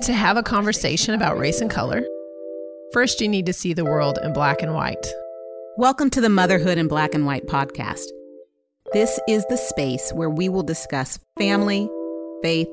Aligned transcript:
To 0.00 0.14
have 0.14 0.38
a 0.38 0.42
conversation 0.42 1.12
about 1.14 1.38
race 1.38 1.60
and 1.60 1.70
color, 1.70 2.02
first 2.94 3.20
you 3.20 3.28
need 3.28 3.44
to 3.44 3.52
see 3.52 3.74
the 3.74 3.84
world 3.84 4.18
in 4.24 4.32
black 4.32 4.62
and 4.62 4.74
white. 4.74 5.06
Welcome 5.76 6.08
to 6.10 6.20
the 6.22 6.30
Motherhood 6.30 6.78
in 6.78 6.88
Black 6.88 7.14
and 7.14 7.26
White 7.26 7.46
podcast. 7.46 8.06
This 8.94 9.20
is 9.28 9.44
the 9.50 9.58
space 9.58 10.10
where 10.14 10.30
we 10.30 10.48
will 10.48 10.62
discuss 10.62 11.20
family, 11.38 11.90
faith, 12.42 12.70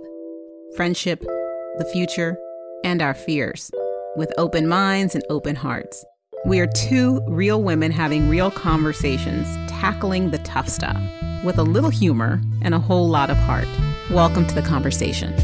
friendship, 0.78 1.20
the 1.20 1.90
future, 1.92 2.38
and 2.86 3.02
our 3.02 3.14
fears 3.14 3.70
with 4.16 4.32
open 4.38 4.70
minds 4.70 5.14
and 5.14 5.24
open 5.30 5.58
hearts. 5.58 6.06
We 6.46 6.62
are 6.62 6.68
two 6.68 7.22
real 7.28 7.62
women 7.62 7.92
having 7.92 8.30
real 8.30 8.50
conversations, 8.50 9.46
tackling 9.70 10.32
the 10.32 10.40
tough 10.40 10.70
stuff 10.70 11.02
with 11.44 11.58
a 11.58 11.64
little 11.64 11.90
humor 11.90 12.42
and 12.62 12.74
a 12.74 12.80
whole 12.80 13.10
lot 13.10 13.30
of 13.30 13.38
heart. 13.38 13.68
Welcome 14.10 14.48
to 14.48 14.56
the 14.56 14.62
conversation. 14.62 15.36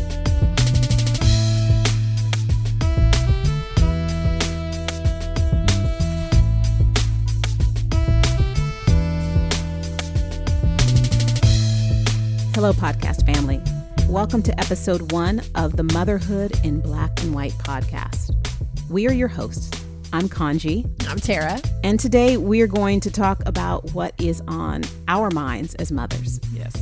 Hello, 12.66 12.74
podcast 12.74 13.24
family. 13.28 13.62
Welcome 14.10 14.42
to 14.42 14.60
episode 14.60 15.12
one 15.12 15.40
of 15.54 15.78
the 15.78 15.84
Motherhood 15.84 16.52
in 16.66 16.80
Black 16.80 17.22
and 17.22 17.32
White 17.32 17.52
podcast. 17.60 18.36
We 18.90 19.08
are 19.08 19.14
your 19.14 19.28
hosts. 19.28 19.70
I'm 20.12 20.28
Kanji. 20.28 20.84
I'm 21.08 21.20
Tara. 21.20 21.62
And 21.84 22.00
today 22.00 22.38
we 22.38 22.62
are 22.62 22.68
going 22.68 23.02
to 23.02 23.12
talk 23.12 23.40
about 23.46 23.94
what 23.94 24.16
is 24.20 24.42
on 24.48 24.82
our 25.08 25.30
minds 25.30 25.76
as 25.76 25.92
mothers. 25.92 26.40
Yes. 26.54 26.74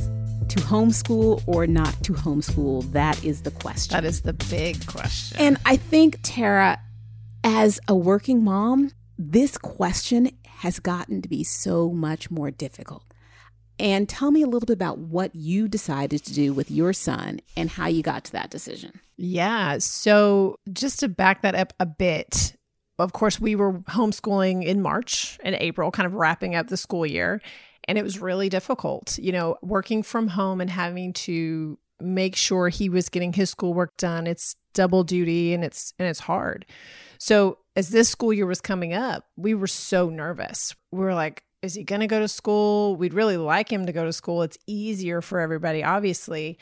To 0.48 0.56
homeschool 0.60 1.42
or 1.46 1.66
not 1.66 1.92
to 2.04 2.14
homeschool, 2.14 2.90
that 2.92 3.22
is 3.22 3.42
the 3.42 3.50
question. 3.50 3.92
That 3.92 4.06
is 4.06 4.22
the 4.22 4.32
big 4.32 4.86
question. 4.86 5.38
And 5.38 5.58
I 5.66 5.76
think, 5.76 6.18
Tara, 6.22 6.80
as 7.42 7.78
a 7.88 7.94
working 7.94 8.42
mom, 8.42 8.92
this 9.18 9.58
question 9.58 10.30
has 10.46 10.80
gotten 10.80 11.20
to 11.20 11.28
be 11.28 11.44
so 11.44 11.90
much 11.90 12.30
more 12.30 12.50
difficult. 12.50 13.04
And 13.78 14.08
tell 14.08 14.30
me 14.30 14.42
a 14.42 14.46
little 14.46 14.66
bit 14.66 14.74
about 14.74 14.98
what 14.98 15.34
you 15.34 15.66
decided 15.66 16.24
to 16.24 16.32
do 16.32 16.52
with 16.52 16.70
your 16.70 16.92
son 16.92 17.40
and 17.56 17.70
how 17.70 17.88
you 17.88 18.02
got 18.02 18.24
to 18.24 18.32
that 18.32 18.50
decision. 18.50 19.00
Yeah. 19.16 19.78
So, 19.78 20.58
just 20.72 21.00
to 21.00 21.08
back 21.08 21.42
that 21.42 21.54
up 21.54 21.72
a 21.80 21.86
bit, 21.86 22.54
of 22.98 23.12
course, 23.12 23.40
we 23.40 23.56
were 23.56 23.74
homeschooling 23.80 24.64
in 24.64 24.80
March 24.80 25.38
and 25.42 25.56
April, 25.56 25.90
kind 25.90 26.06
of 26.06 26.14
wrapping 26.14 26.54
up 26.54 26.68
the 26.68 26.76
school 26.76 27.04
year. 27.04 27.40
And 27.86 27.98
it 27.98 28.02
was 28.02 28.18
really 28.18 28.48
difficult, 28.48 29.18
you 29.18 29.32
know, 29.32 29.56
working 29.60 30.02
from 30.02 30.28
home 30.28 30.60
and 30.60 30.70
having 30.70 31.12
to 31.12 31.78
make 32.00 32.36
sure 32.36 32.68
he 32.68 32.88
was 32.88 33.08
getting 33.08 33.32
his 33.32 33.50
schoolwork 33.50 33.96
done. 33.96 34.26
It's 34.26 34.56
double 34.72 35.04
duty 35.04 35.54
and 35.54 35.64
it's 35.64 35.92
and 35.98 36.08
it's 36.08 36.20
hard. 36.20 36.66
So 37.18 37.58
as 37.76 37.90
this 37.90 38.08
school 38.08 38.32
year 38.32 38.46
was 38.46 38.60
coming 38.60 38.92
up, 38.92 39.26
we 39.36 39.54
were 39.54 39.66
so 39.66 40.08
nervous. 40.08 40.74
We 40.92 41.00
were 41.00 41.14
like, 41.14 41.42
is 41.64 41.74
he 41.74 41.82
going 41.82 42.00
to 42.00 42.06
go 42.06 42.20
to 42.20 42.28
school? 42.28 42.94
We'd 42.94 43.14
really 43.14 43.36
like 43.36 43.72
him 43.72 43.86
to 43.86 43.92
go 43.92 44.04
to 44.04 44.12
school. 44.12 44.42
It's 44.42 44.58
easier 44.66 45.20
for 45.20 45.40
everybody, 45.40 45.82
obviously. 45.82 46.58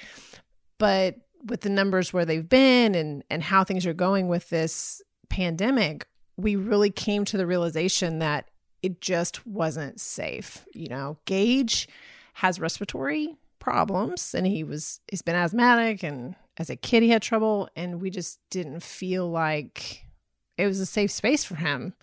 But 0.79 1.17
with 1.45 1.63
the 1.63 1.71
numbers 1.71 2.13
where 2.13 2.25
they've 2.25 2.49
been 2.49 2.95
and 2.95 3.25
and 3.29 3.43
how 3.43 3.65
things 3.65 3.85
are 3.85 3.93
going 3.93 4.29
with 4.29 4.49
this 4.49 5.03
pandemic, 5.29 6.07
we 6.37 6.57
really 6.57 6.91
came 6.91 7.25
to 7.27 7.37
the 7.37 7.47
realization 7.47 8.21
that 8.21 8.49
it 8.83 9.01
just 9.01 9.47
wasn't 9.47 10.01
safe. 10.01 10.65
You 10.73 10.89
know, 10.89 11.19
Gage 11.25 11.89
has 12.35 12.61
respiratory 12.61 13.37
problems 13.59 14.35
and 14.35 14.47
he 14.47 14.65
was 14.65 15.01
he's 15.09 15.23
been 15.23 15.37
asthmatic 15.37 16.03
and 16.03 16.35
as 16.57 16.69
a 16.69 16.77
kid 16.77 17.03
he 17.03 17.11
had 17.11 17.23
trouble 17.23 17.69
and 17.77 18.01
we 18.01 18.11
just 18.11 18.41
didn't 18.51 18.83
feel 18.83 19.31
like 19.31 20.05
it 20.59 20.67
was 20.67 20.81
a 20.81 20.87
safe 20.87 21.11
space 21.11 21.45
for 21.45 21.57
him. 21.57 21.95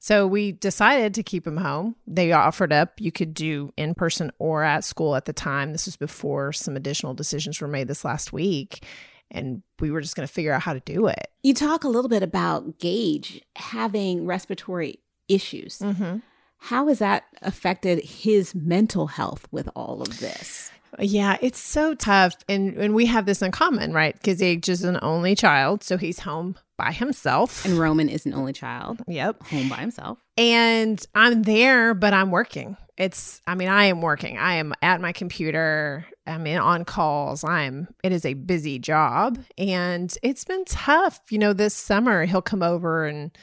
So 0.00 0.26
we 0.26 0.52
decided 0.52 1.14
to 1.14 1.22
keep 1.22 1.46
him 1.46 1.56
home. 1.56 1.96
They 2.06 2.32
offered 2.32 2.72
up 2.72 3.00
you 3.00 3.12
could 3.12 3.34
do 3.34 3.72
in 3.76 3.94
person 3.94 4.30
or 4.38 4.62
at 4.62 4.84
school 4.84 5.16
at 5.16 5.24
the 5.24 5.32
time. 5.32 5.72
This 5.72 5.86
was 5.86 5.96
before 5.96 6.52
some 6.52 6.76
additional 6.76 7.14
decisions 7.14 7.60
were 7.60 7.68
made 7.68 7.88
this 7.88 8.04
last 8.04 8.32
week. 8.32 8.84
And 9.30 9.62
we 9.80 9.90
were 9.90 10.00
just 10.00 10.16
going 10.16 10.26
to 10.26 10.32
figure 10.32 10.52
out 10.52 10.62
how 10.62 10.72
to 10.72 10.80
do 10.80 11.06
it. 11.06 11.28
You 11.42 11.52
talk 11.52 11.84
a 11.84 11.88
little 11.88 12.08
bit 12.08 12.22
about 12.22 12.78
Gage 12.78 13.42
having 13.56 14.24
respiratory 14.24 15.00
issues. 15.28 15.80
Mm-hmm. 15.80 16.18
How 16.58 16.88
has 16.88 16.98
that 17.00 17.24
affected 17.42 18.02
his 18.02 18.54
mental 18.54 19.08
health 19.08 19.46
with 19.50 19.68
all 19.76 20.00
of 20.00 20.20
this? 20.20 20.70
Yeah, 20.98 21.36
it's 21.42 21.60
so 21.60 21.94
tough. 21.94 22.36
And, 22.48 22.74
and 22.78 22.94
we 22.94 23.06
have 23.06 23.26
this 23.26 23.42
in 23.42 23.50
common, 23.50 23.92
right? 23.92 24.14
Because 24.14 24.38
Gage 24.38 24.68
is 24.68 24.84
an 24.84 24.98
only 25.02 25.34
child. 25.34 25.84
So 25.84 25.98
he's 25.98 26.20
home 26.20 26.56
by 26.78 26.92
himself. 26.92 27.66
And 27.66 27.78
Roman 27.78 28.08
is 28.08 28.24
an 28.24 28.32
only 28.32 28.54
child, 28.54 29.02
Yep. 29.06 29.42
home 29.48 29.68
by 29.68 29.76
himself. 29.76 30.18
And 30.38 31.04
I'm 31.14 31.42
there, 31.42 31.92
but 31.92 32.14
I'm 32.14 32.30
working. 32.30 32.78
It's, 32.96 33.42
I 33.46 33.54
mean, 33.54 33.68
I 33.68 33.84
am 33.84 34.00
working. 34.00 34.38
I 34.38 34.54
am 34.54 34.72
at 34.80 35.00
my 35.00 35.12
computer. 35.12 36.06
I'm 36.26 36.46
in 36.46 36.58
on 36.58 36.84
calls. 36.84 37.44
I'm, 37.44 37.88
it 38.02 38.12
is 38.12 38.24
a 38.24 38.34
busy 38.34 38.78
job. 38.78 39.38
And 39.58 40.16
it's 40.22 40.44
been 40.44 40.64
tough. 40.64 41.20
You 41.30 41.38
know, 41.38 41.52
this 41.52 41.74
summer 41.74 42.24
he'll 42.24 42.42
come 42.42 42.62
over 42.62 43.06
and 43.06 43.36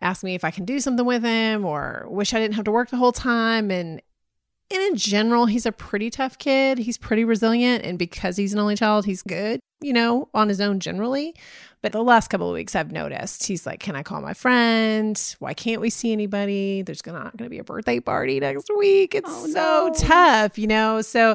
ask 0.00 0.24
me 0.24 0.34
if 0.34 0.44
I 0.44 0.50
can 0.50 0.64
do 0.64 0.80
something 0.80 1.06
with 1.06 1.22
him 1.22 1.64
or 1.64 2.06
wish 2.08 2.32
I 2.34 2.40
didn't 2.40 2.54
have 2.54 2.64
to 2.64 2.72
work 2.72 2.90
the 2.90 2.96
whole 2.96 3.12
time. 3.12 3.70
And, 3.70 4.00
and 4.70 4.82
in 4.82 4.96
general, 4.96 5.46
he's 5.46 5.66
a 5.66 5.72
pretty 5.72 6.10
tough 6.10 6.38
kid. 6.38 6.78
He's 6.78 6.98
pretty 6.98 7.24
resilient. 7.24 7.84
And 7.84 7.98
because 7.98 8.36
he's 8.36 8.52
an 8.52 8.58
only 8.58 8.74
child, 8.74 9.04
he's 9.04 9.22
good, 9.22 9.60
you 9.80 9.92
know, 9.92 10.28
on 10.34 10.48
his 10.48 10.60
own 10.60 10.80
generally. 10.80 11.34
But 11.82 11.92
the 11.92 12.02
last 12.02 12.28
couple 12.28 12.48
of 12.48 12.54
weeks, 12.54 12.76
I've 12.76 12.92
noticed 12.92 13.44
he's 13.46 13.66
like, 13.66 13.80
Can 13.80 13.96
I 13.96 14.02
call 14.04 14.20
my 14.20 14.34
friend? 14.34 15.20
Why 15.40 15.52
can't 15.52 15.80
we 15.80 15.90
see 15.90 16.12
anybody? 16.12 16.82
There's 16.82 17.02
gonna, 17.02 17.24
not 17.24 17.36
going 17.36 17.46
to 17.46 17.50
be 17.50 17.58
a 17.58 17.64
birthday 17.64 17.98
party 18.00 18.38
next 18.40 18.70
week. 18.78 19.14
It's 19.14 19.28
Oh, 19.28 19.46
so 19.48 19.88
no. 19.88 19.94
tough, 19.96 20.58
you 20.58 20.68
know? 20.68 21.02
So 21.02 21.34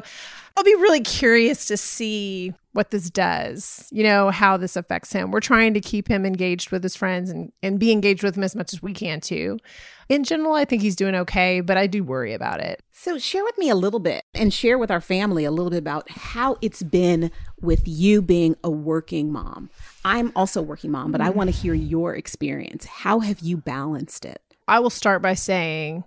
I'll 0.56 0.64
be 0.64 0.74
really 0.76 1.02
curious 1.02 1.66
to 1.66 1.76
see 1.76 2.52
what 2.72 2.90
this 2.90 3.10
does, 3.10 3.88
you 3.90 4.02
know, 4.04 4.30
how 4.30 4.56
this 4.56 4.76
affects 4.76 5.12
him. 5.12 5.30
We're 5.30 5.40
trying 5.40 5.74
to 5.74 5.80
keep 5.80 6.08
him 6.08 6.24
engaged 6.24 6.70
with 6.70 6.82
his 6.82 6.96
friends 6.96 7.28
and, 7.30 7.52
and 7.62 7.78
be 7.78 7.92
engaged 7.92 8.22
with 8.22 8.36
him 8.36 8.44
as 8.44 8.54
much 8.56 8.72
as 8.72 8.82
we 8.82 8.92
can 8.92 9.20
too. 9.20 9.58
In 10.08 10.24
general, 10.24 10.54
I 10.54 10.64
think 10.64 10.80
he's 10.82 10.96
doing 10.96 11.14
okay, 11.14 11.60
but 11.60 11.76
I 11.76 11.86
do 11.86 12.02
worry 12.02 12.32
about 12.32 12.60
it. 12.60 12.82
So, 12.92 13.18
share 13.18 13.44
with 13.44 13.58
me 13.58 13.68
a 13.68 13.74
little 13.74 14.00
bit 14.00 14.24
and 14.34 14.52
share 14.52 14.78
with 14.78 14.90
our 14.90 15.00
family 15.00 15.44
a 15.44 15.50
little 15.50 15.70
bit 15.70 15.78
about 15.78 16.10
how 16.10 16.56
it's 16.62 16.82
been 16.82 17.30
with 17.60 17.82
you 17.86 18.22
being 18.22 18.56
a 18.64 18.70
working 18.70 19.30
mom. 19.30 19.70
I'm 20.08 20.32
also 20.34 20.62
working 20.62 20.90
mom, 20.90 21.12
but 21.12 21.20
I 21.20 21.28
want 21.28 21.50
to 21.50 21.54
mm-hmm. 21.54 21.62
hear 21.62 21.74
your 21.74 22.14
experience. 22.16 22.86
How 22.86 23.20
have 23.20 23.40
you 23.40 23.58
balanced 23.58 24.24
it? 24.24 24.40
I 24.66 24.80
will 24.80 24.88
start 24.88 25.20
by 25.20 25.34
saying 25.34 26.02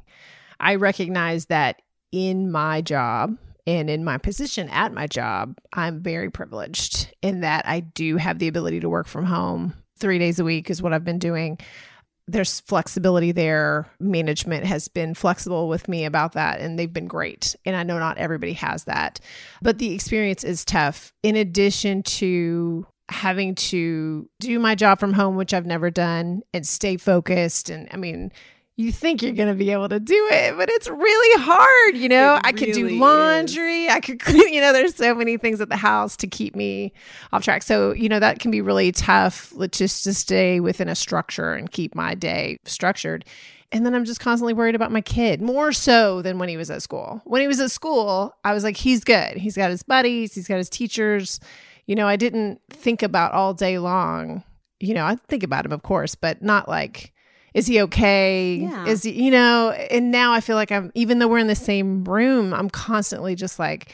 I 0.60 0.74
recognize 0.76 1.46
that 1.46 1.84
in 2.12 2.52
my 2.52 2.82
job 2.82 3.38
and 3.68 3.92
in 3.92 4.04
my 4.04 4.18
position 4.18 4.70
at 4.70 4.92
my 4.92 5.06
job, 5.06 5.60
I'm 5.72 6.02
very 6.02 6.32
privileged 6.32 7.14
in 7.22 7.42
that 7.42 7.68
I 7.68 7.82
do 7.82 8.18
have 8.18 8.40
the 8.40 8.48
ability 8.48 8.80
to 8.80 8.90
work 8.90 9.06
from 9.06 9.26
home 9.26 9.76
three 10.00 10.18
days 10.18 10.40
a 10.40 10.44
week, 10.44 10.72
is 10.72 10.82
what 10.82 10.94
I've 10.94 11.06
been 11.06 11.20
doing. 11.20 11.60
There's 12.28 12.60
flexibility 12.62 13.32
there. 13.32 13.88
Management 14.00 14.66
has 14.66 14.88
been 14.88 15.14
flexible 15.14 15.70
with 15.70 15.88
me 15.88 16.06
about 16.06 16.34
that, 16.34 16.60
and 16.60 16.80
they've 16.80 16.92
been 16.92 17.08
great. 17.08 17.56
And 17.66 17.76
I 17.76 17.84
know 17.84 18.00
not 18.00 18.18
everybody 18.18 18.54
has 18.54 18.86
that, 18.86 19.20
but 19.62 19.78
the 19.78 19.94
experience 19.94 20.44
is 20.44 20.66
tough. 20.66 21.14
In 21.22 21.36
addition 21.36 22.02
to 22.04 22.88
having 23.12 23.56
to 23.56 24.30
do 24.40 24.60
my 24.60 24.76
job 24.76 25.00
from 25.00 25.14
home, 25.14 25.36
which 25.36 25.54
I've 25.54 25.66
never 25.66 25.90
done, 25.90 26.42
and 26.54 26.66
stay 26.66 26.98
focused. 26.98 27.70
And 27.70 27.88
I 27.92 27.98
mean, 27.98 28.32
you 28.78 28.92
think 28.92 29.22
you're 29.22 29.34
going 29.34 29.50
to 29.50 29.56
be 29.56 29.72
able 29.72 29.90
to 29.90 30.00
do 30.00 30.30
it, 30.32 30.58
but 30.58 30.70
it's 30.70 30.88
really 30.88 31.44
hard. 31.44 31.98
You 31.98 32.10
know, 32.10 32.36
It 32.36 32.42
I 32.44 32.52
could 32.52 32.70
really 32.70 32.96
do 32.96 33.00
laundry. 33.00 33.90
I 33.90 34.00
could 34.00 34.20
clean, 34.22 34.54
you 34.54 34.62
know, 34.62 34.74
there's 34.74 34.96
so 34.96 35.14
many 35.14 35.38
things 35.38 35.62
at 35.62 35.70
the 35.70 35.78
house 35.78 36.16
to 36.18 36.28
keep 36.28 36.56
me 36.56 36.94
off 37.32 37.44
track. 37.44 37.64
So, 37.64 37.94
you 37.94 38.10
know, 38.10 38.20
that 38.20 38.40
can 38.40 38.50
be 38.50 38.62
really 38.62 38.92
tough 38.92 39.54
like, 39.56 39.72
just 39.72 40.04
to 40.06 40.14
stay 40.14 40.60
within 40.60 40.88
a 40.88 40.96
structure 40.96 41.54
and 41.54 41.70
keep 41.72 41.94
my 41.96 42.16
day 42.16 42.60
structured. 42.66 43.26
And 43.74 43.86
then 43.86 43.96
I'm 43.96 44.04
just 44.04 44.20
constantly 44.20 44.54
worried 44.54 44.76
about 44.76 44.92
my 44.92 45.02
kid 45.02 45.42
more 45.42 45.72
so 45.72 46.22
than 46.22 46.40
when 46.40 46.50
he 46.50 46.58
was 46.58 46.70
at 46.70 46.82
school. 46.82 47.22
When 47.24 47.42
he 47.42 47.48
was 47.48 47.60
at 47.62 47.72
school, 47.72 48.36
I 48.44 48.54
was 48.54 48.66
like, 48.66 48.76
he's 48.76 49.04
good. 49.04 49.38
He's 49.38 49.56
got 49.56 49.70
his 49.70 49.84
buddies, 49.84 50.34
he's 50.34 50.48
got 50.48 50.58
his 50.58 50.70
teachers. 50.70 51.40
You 51.88 51.96
know, 51.96 52.08
I 52.08 52.16
didn't 52.16 52.62
think 52.70 53.04
about 53.04 53.34
all 53.34 53.54
day 53.54 53.78
long. 53.80 54.44
You 54.80 54.94
know, 54.94 55.06
I 55.06 55.16
think 55.28 55.44
about 55.44 55.66
him, 55.66 55.72
of 55.72 55.84
course, 55.84 56.16
but 56.16 56.42
not 56.42 56.68
like, 56.68 57.14
is 57.54 57.68
he 57.68 57.82
okay? 57.82 58.56
Yeah. 58.62 58.86
Is 58.88 59.04
he, 59.04 59.12
you 59.24 59.30
know, 59.32 59.72
and 59.72 60.12
now 60.12 60.32
I 60.34 60.40
feel 60.42 60.56
like 60.56 60.72
I'm, 60.72 60.92
even 60.96 61.20
though 61.20 61.28
we're 61.28 61.38
in 61.40 61.48
the 61.48 61.56
same 61.56 62.04
room, 62.06 62.54
I'm 62.54 62.70
constantly 62.70 63.36
just 63.36 63.60
like, 63.60 63.92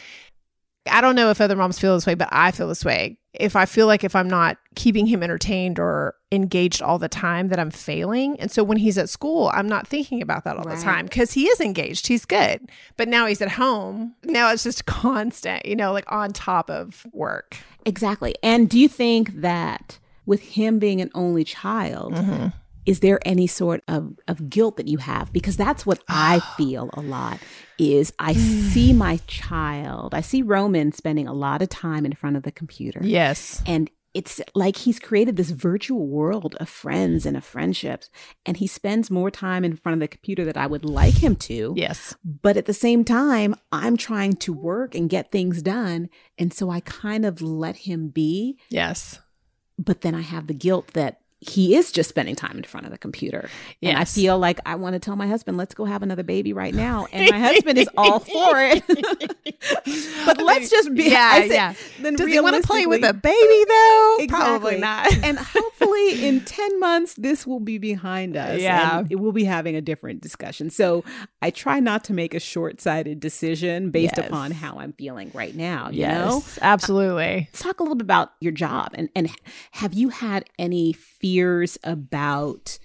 I 0.90 1.02
don't 1.02 1.16
know 1.16 1.30
if 1.30 1.42
other 1.42 1.56
moms 1.58 1.80
feel 1.80 1.96
this 1.96 2.06
way, 2.08 2.16
but 2.16 2.30
I 2.32 2.52
feel 2.52 2.70
this 2.70 2.86
way. 2.86 3.18
If 3.34 3.56
I 3.58 3.66
feel 3.66 3.88
like 3.88 4.04
if 4.06 4.16
I'm 4.16 4.30
not 4.30 4.58
keeping 4.76 5.06
him 5.06 5.22
entertained 5.22 5.78
or 5.80 6.16
engaged 6.32 6.82
all 6.82 6.98
the 6.98 7.10
time, 7.10 7.50
that 7.50 7.60
I'm 7.60 7.70
failing. 7.72 8.40
And 8.40 8.50
so 8.50 8.64
when 8.64 8.78
he's 8.78 8.98
at 8.98 9.10
school, 9.10 9.52
I'm 9.54 9.68
not 9.68 9.86
thinking 9.88 10.22
about 10.22 10.44
that 10.46 10.56
all 10.56 10.64
Right. 10.64 10.78
the 10.78 10.82
time 10.84 11.06
because 11.06 11.34
he 11.34 11.46
is 11.48 11.60
engaged. 11.60 12.08
He's 12.08 12.26
good. 12.26 12.70
But 12.96 13.10
now 13.10 13.26
he's 13.26 13.42
at 13.42 13.52
home. 13.52 14.16
Now 14.24 14.52
it's 14.52 14.64
just 14.64 14.86
constant, 14.86 15.66
you 15.66 15.76
know, 15.76 15.92
like 15.92 16.10
on 16.12 16.32
top 16.32 16.70
of 16.70 17.06
work. 17.12 17.58
Exactly. 17.88 18.36
And 18.44 18.70
do 18.70 18.78
you 18.78 18.90
think 18.90 19.42
that 19.42 19.98
with 20.26 20.42
him 20.42 20.78
being 20.78 21.02
an 21.02 21.10
only 21.16 21.44
child, 21.44 22.14
mm-hmm. 22.14 22.48
is 22.86 23.00
there 23.00 23.20
any 23.26 23.48
sort 23.48 23.82
of, 23.88 24.20
of 24.28 24.50
guilt 24.50 24.78
that 24.78 24.88
you 24.88 24.98
have? 24.98 25.32
Because 25.32 25.56
that's 25.56 25.86
what 25.86 26.04
I 26.10 26.42
feel 26.58 26.90
a 26.94 27.02
lot 27.02 27.40
is 27.80 28.12
I 28.20 28.34
see 28.34 28.92
my 28.92 29.20
child, 29.28 30.14
I 30.14 30.22
see 30.22 30.42
Roman 30.42 30.92
spending 30.92 31.28
a 31.28 31.34
lot 31.34 31.62
of 31.62 31.70
time 31.70 32.06
in 32.06 32.14
front 32.14 32.36
of 32.36 32.44
the 32.44 32.52
computer. 32.52 33.00
Yes. 33.04 33.62
And 33.68 33.90
it's 34.14 34.42
like 34.56 34.78
he's 34.78 35.00
created 35.00 35.36
this 35.36 35.52
virtual 35.52 36.08
world 36.08 36.56
of 36.60 36.70
friends 36.70 37.26
and 37.26 37.38
of 37.38 37.44
friendships 37.44 38.10
and 38.46 38.58
he 38.58 38.68
spends 38.68 39.12
more 39.12 39.30
time 39.30 39.64
in 39.64 39.76
front 39.76 39.94
of 39.94 40.00
the 40.00 40.08
computer 40.08 40.46
that 40.46 40.58
I 40.58 40.68
would 40.68 40.86
like 40.86 41.16
him 41.16 41.36
to. 41.36 41.74
Yes. 41.76 42.16
But 42.24 42.58
at 42.58 42.66
the 42.66 42.74
same 42.74 43.04
time, 43.04 43.56
I'm 43.72 43.98
trying 43.98 44.34
to 44.38 44.54
work 44.54 44.96
and 44.96 45.10
get 45.10 45.32
things 45.32 45.62
done 45.62 46.10
and 46.38 46.54
so 46.54 46.70
I 46.70 46.80
kind 46.80 47.26
of 47.26 47.42
let 47.42 47.78
him 47.78 48.10
be. 48.10 48.58
Yes. 48.70 49.20
But 49.78 50.02
then 50.02 50.16
I 50.16 50.22
have 50.22 50.48
the 50.48 50.54
guilt 50.54 50.94
that 50.94 51.22
he 51.40 51.76
is 51.76 51.92
just 51.92 52.10
spending 52.10 52.36
time 52.36 52.58
in 52.58 52.64
front 52.64 52.88
of 52.88 52.92
the 52.92 52.98
computer. 52.98 53.50
Yes. 53.80 53.90
And 53.90 54.00
I 54.00 54.06
feel 54.06 54.40
like 54.40 54.60
I 54.66 54.74
want 54.74 54.94
to 54.94 55.00
tell 55.00 55.16
my 55.16 55.28
husband, 55.28 55.56
let's 55.56 55.76
go 55.76 55.86
have 55.86 56.02
another 56.02 56.24
baby 56.24 56.52
right 56.52 56.74
now. 56.74 57.08
And 57.12 57.30
my 57.30 57.40
husband 57.40 57.78
is 57.78 57.88
all 57.96 58.20
for 58.20 58.60
it. 58.60 58.84
but 60.26 60.42
let's 60.42 60.72
just 60.72 60.94
be 60.96 61.12
yeah, 61.12 61.34
said, 61.42 61.52
yeah. 61.52 61.74
Then 62.02 62.16
Does 62.16 62.28
he 62.28 62.40
want 62.40 62.56
to 62.56 62.68
play 62.68 62.88
with 62.88 63.04
a 63.04 63.14
baby 63.14 63.66
though? 63.68 64.18
Exactly. 64.20 64.28
Probably 64.28 64.80
not. 64.80 65.14
and 65.24 65.38
hopefully 65.38 66.26
in 66.26 66.44
10 66.44 66.80
months 66.80 67.14
this 67.14 67.46
will 67.46 67.60
be 67.60 67.78
behind 67.78 68.36
us. 68.36 68.60
Yeah. 68.60 69.00
And 69.00 69.12
it 69.12 69.18
will 69.18 69.32
be 69.32 69.44
having 69.44 69.76
a 69.76 69.82
different 69.82 70.22
discussion. 70.22 70.72
So 70.72 71.04
I 71.44 71.52
try 71.52 71.80
not 71.80 72.04
to 72.06 72.14
make 72.14 72.34
a 72.34 72.40
short-sighted 72.40 73.20
decision 73.20 73.92
based 73.92 74.16
yes. 74.18 74.28
upon 74.28 74.52
how 74.52 74.80
I'm 74.80 74.94
feeling 74.94 75.30
right 75.36 75.56
now. 75.56 75.90
You 75.92 76.00
yes, 76.00 76.26
know? 76.26 76.44
Absolutely. 76.64 77.48
Let's 77.52 77.62
talk 77.62 77.80
a 77.80 77.84
little 77.84 77.96
bit 77.96 78.06
about 78.06 78.32
your 78.40 78.54
job 78.54 78.92
and, 78.96 79.10
and 79.16 79.30
have 79.72 79.94
you 79.94 80.10
had 80.10 80.46
any 80.58 80.94
fears 81.28 81.78
about 81.84 82.80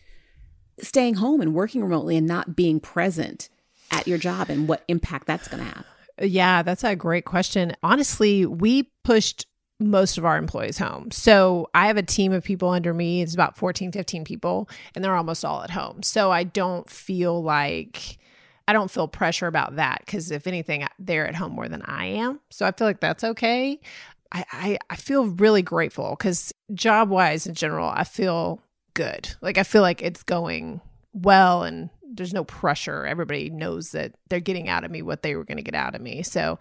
staying 0.80 1.14
home 1.14 1.40
and 1.40 1.54
working 1.54 1.82
remotely 1.82 2.16
and 2.16 2.26
not 2.26 2.56
being 2.56 2.80
present 2.80 3.48
at 3.92 4.08
your 4.08 4.18
job 4.18 4.50
and 4.50 4.66
what 4.66 4.84
impact 4.88 5.26
that's 5.26 5.46
going 5.46 5.62
to 5.62 5.70
have? 5.70 5.86
Yeah, 6.20 6.62
that's 6.62 6.82
a 6.82 6.96
great 6.96 7.24
question. 7.24 7.76
Honestly, 7.82 8.44
we 8.44 8.90
pushed 9.04 9.46
most 9.78 10.18
of 10.18 10.24
our 10.24 10.36
employees 10.36 10.78
home. 10.78 11.10
So 11.12 11.68
I 11.72 11.86
have 11.86 11.96
a 11.96 12.02
team 12.02 12.32
of 12.32 12.42
people 12.42 12.68
under 12.68 12.92
me. 12.92 13.22
It's 13.22 13.34
about 13.34 13.56
14, 13.56 13.92
15 13.92 14.24
people, 14.24 14.68
and 14.94 15.04
they're 15.04 15.14
almost 15.14 15.44
all 15.44 15.62
at 15.62 15.70
home. 15.70 16.02
So 16.02 16.32
I 16.32 16.42
don't 16.42 16.88
feel 16.90 17.42
like 17.42 18.18
I 18.68 18.72
don't 18.72 18.90
feel 18.90 19.08
pressure 19.08 19.46
about 19.46 19.76
that 19.76 20.02
because 20.04 20.30
if 20.30 20.46
anything, 20.46 20.86
they're 20.98 21.26
at 21.26 21.34
home 21.34 21.52
more 21.52 21.68
than 21.68 21.82
I 21.82 22.06
am. 22.06 22.40
So 22.50 22.66
I 22.66 22.72
feel 22.72 22.86
like 22.86 23.00
that's 23.00 23.24
okay. 23.24 23.80
I, 24.32 24.44
I, 24.52 24.78
I 24.90 24.96
feel 24.96 25.26
really 25.26 25.62
grateful 25.62 26.16
because 26.18 26.52
job 26.74 27.10
wise 27.10 27.46
in 27.46 27.54
general, 27.54 27.88
I 27.88 28.04
feel 28.04 28.60
good. 28.94 29.34
Like 29.40 29.58
I 29.58 29.62
feel 29.62 29.82
like 29.82 30.02
it's 30.02 30.22
going 30.22 30.80
well 31.12 31.62
and 31.62 31.90
there's 32.14 32.34
no 32.34 32.44
pressure. 32.44 33.06
Everybody 33.06 33.50
knows 33.50 33.92
that 33.92 34.12
they're 34.28 34.40
getting 34.40 34.68
out 34.68 34.84
of 34.84 34.90
me 34.90 35.02
what 35.02 35.22
they 35.22 35.34
were 35.34 35.44
going 35.44 35.56
to 35.56 35.62
get 35.62 35.74
out 35.74 35.94
of 35.94 36.00
me. 36.00 36.22
So 36.22 36.58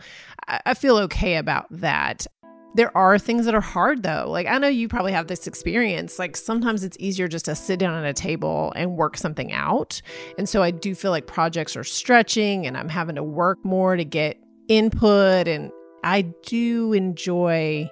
I, 0.48 0.62
I 0.68 0.74
feel 0.74 0.98
okay 0.98 1.38
about 1.38 1.66
that. 1.72 2.28
There 2.74 2.96
are 2.96 3.20
things 3.20 3.46
that 3.46 3.56
are 3.56 3.62
hard 3.62 4.04
though. 4.04 4.28
Like 4.30 4.48
I 4.48 4.58
know 4.58 4.70
you 4.70 4.88
probably 4.88 5.12
have 5.12 5.28
this 5.28 5.46
experience. 5.46 6.20
Like 6.20 6.38
sometimes 6.38 6.86
it's 6.86 6.96
easier 7.00 7.28
just 7.28 7.46
to 7.46 7.56
sit 7.56 7.80
down 7.80 8.02
at 8.02 8.10
a 8.10 8.14
table 8.14 8.72
and 8.78 8.96
work 8.96 9.18
something 9.18 9.52
out. 9.52 10.02
And 10.38 10.48
so 10.48 10.64
I 10.64 10.72
do 10.72 10.96
feel 10.96 11.12
like 11.12 11.28
projects 11.28 11.76
are 11.76 11.84
stretching 11.84 12.66
and 12.66 12.78
I'm 12.78 12.90
having 12.90 13.16
to 13.16 13.24
work 13.24 13.64
more 13.66 13.98
to 13.98 14.06
get 14.06 14.38
input 14.70 15.50
and 15.50 15.70
I 16.04 16.22
do 16.46 16.94
enjoy 16.94 17.90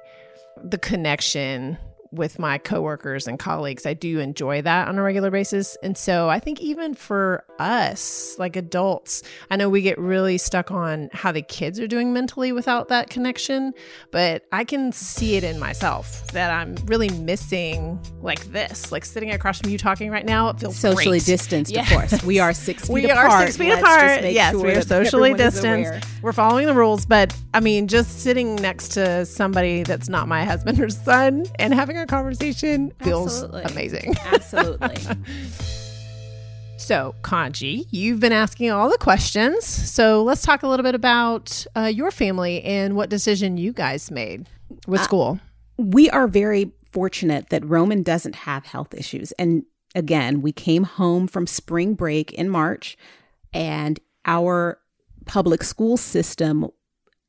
the 0.61 0.77
connection 0.77 1.77
with 2.11 2.39
my 2.39 2.57
coworkers 2.57 3.27
and 3.27 3.37
colleagues. 3.37 3.85
I 3.85 3.93
do 3.93 4.19
enjoy 4.19 4.61
that 4.63 4.87
on 4.87 4.97
a 4.97 5.03
regular 5.03 5.29
basis. 5.29 5.77
And 5.83 5.97
so 5.97 6.29
I 6.29 6.39
think 6.39 6.59
even 6.59 6.93
for 6.93 7.43
us, 7.59 8.35
like 8.39 8.55
adults, 8.55 9.21
I 9.51 9.57
know 9.57 9.69
we 9.69 9.81
get 9.81 9.97
really 9.99 10.37
stuck 10.37 10.71
on 10.71 11.09
how 11.13 11.31
the 11.31 11.41
kids 11.41 11.79
are 11.79 11.87
doing 11.87 12.11
mentally 12.11 12.51
without 12.51 12.87
that 12.87 13.09
connection, 13.09 13.73
but 14.11 14.45
I 14.51 14.63
can 14.63 14.91
see 14.91 15.35
it 15.35 15.43
in 15.43 15.59
myself 15.59 16.27
that 16.31 16.51
I'm 16.51 16.75
really 16.85 17.09
missing 17.09 17.99
like 18.21 18.43
this, 18.51 18.91
like 18.91 19.05
sitting 19.05 19.31
across 19.31 19.61
from 19.61 19.69
you 19.69 19.77
talking 19.77 20.09
right 20.09 20.25
now. 20.25 20.49
It 20.49 20.59
feels 20.59 20.77
socially 20.77 21.19
great. 21.19 21.25
distanced, 21.25 21.71
yeah. 21.71 21.81
of 21.81 21.89
course. 21.89 22.23
We 22.23 22.39
are 22.39 22.53
six 22.53 22.83
feet 22.87 22.93
we 22.93 23.09
apart. 23.09 23.27
We 23.27 23.33
are 23.33 23.41
six 23.45 23.57
feet 23.57 23.69
Let's 23.69 23.81
apart. 23.81 24.23
Yes, 24.31 24.51
sure 24.53 24.63
we 24.63 24.71
are 24.71 24.81
socially 24.81 25.33
distanced. 25.33 26.07
We're 26.21 26.33
following 26.33 26.65
the 26.65 26.73
rules, 26.73 27.05
but 27.05 27.35
I 27.53 27.59
mean, 27.59 27.87
just 27.87 28.21
sitting 28.21 28.55
next 28.55 28.89
to 28.89 29.25
somebody 29.25 29.83
that's 29.83 30.09
not 30.09 30.27
my 30.27 30.43
husband 30.43 30.79
or 30.79 30.89
son 30.89 31.45
and 31.59 31.73
having 31.73 31.98
a 32.03 32.07
conversation 32.07 32.91
feels 33.01 33.43
Absolutely. 33.43 33.63
amazing. 33.63 34.15
Absolutely. 34.25 34.95
so, 36.77 37.15
Kanji, 37.21 37.85
you've 37.91 38.19
been 38.19 38.33
asking 38.33 38.71
all 38.71 38.89
the 38.89 38.97
questions. 38.97 39.65
So, 39.65 40.23
let's 40.23 40.41
talk 40.41 40.63
a 40.63 40.67
little 40.67 40.83
bit 40.83 40.95
about 40.95 41.65
uh, 41.75 41.85
your 41.85 42.11
family 42.11 42.63
and 42.63 42.95
what 42.95 43.09
decision 43.09 43.57
you 43.57 43.73
guys 43.73 44.11
made 44.11 44.47
with 44.87 45.01
uh, 45.01 45.03
school. 45.03 45.39
We 45.77 46.09
are 46.09 46.27
very 46.27 46.71
fortunate 46.91 47.49
that 47.49 47.65
Roman 47.65 48.03
doesn't 48.03 48.35
have 48.35 48.65
health 48.65 48.93
issues. 48.93 49.31
And 49.33 49.63
again, 49.95 50.41
we 50.41 50.51
came 50.51 50.83
home 50.83 51.27
from 51.27 51.47
spring 51.47 51.93
break 51.93 52.33
in 52.33 52.49
March, 52.49 52.97
and 53.53 53.99
our 54.25 54.79
public 55.25 55.63
school 55.63 55.97
system 55.97 56.67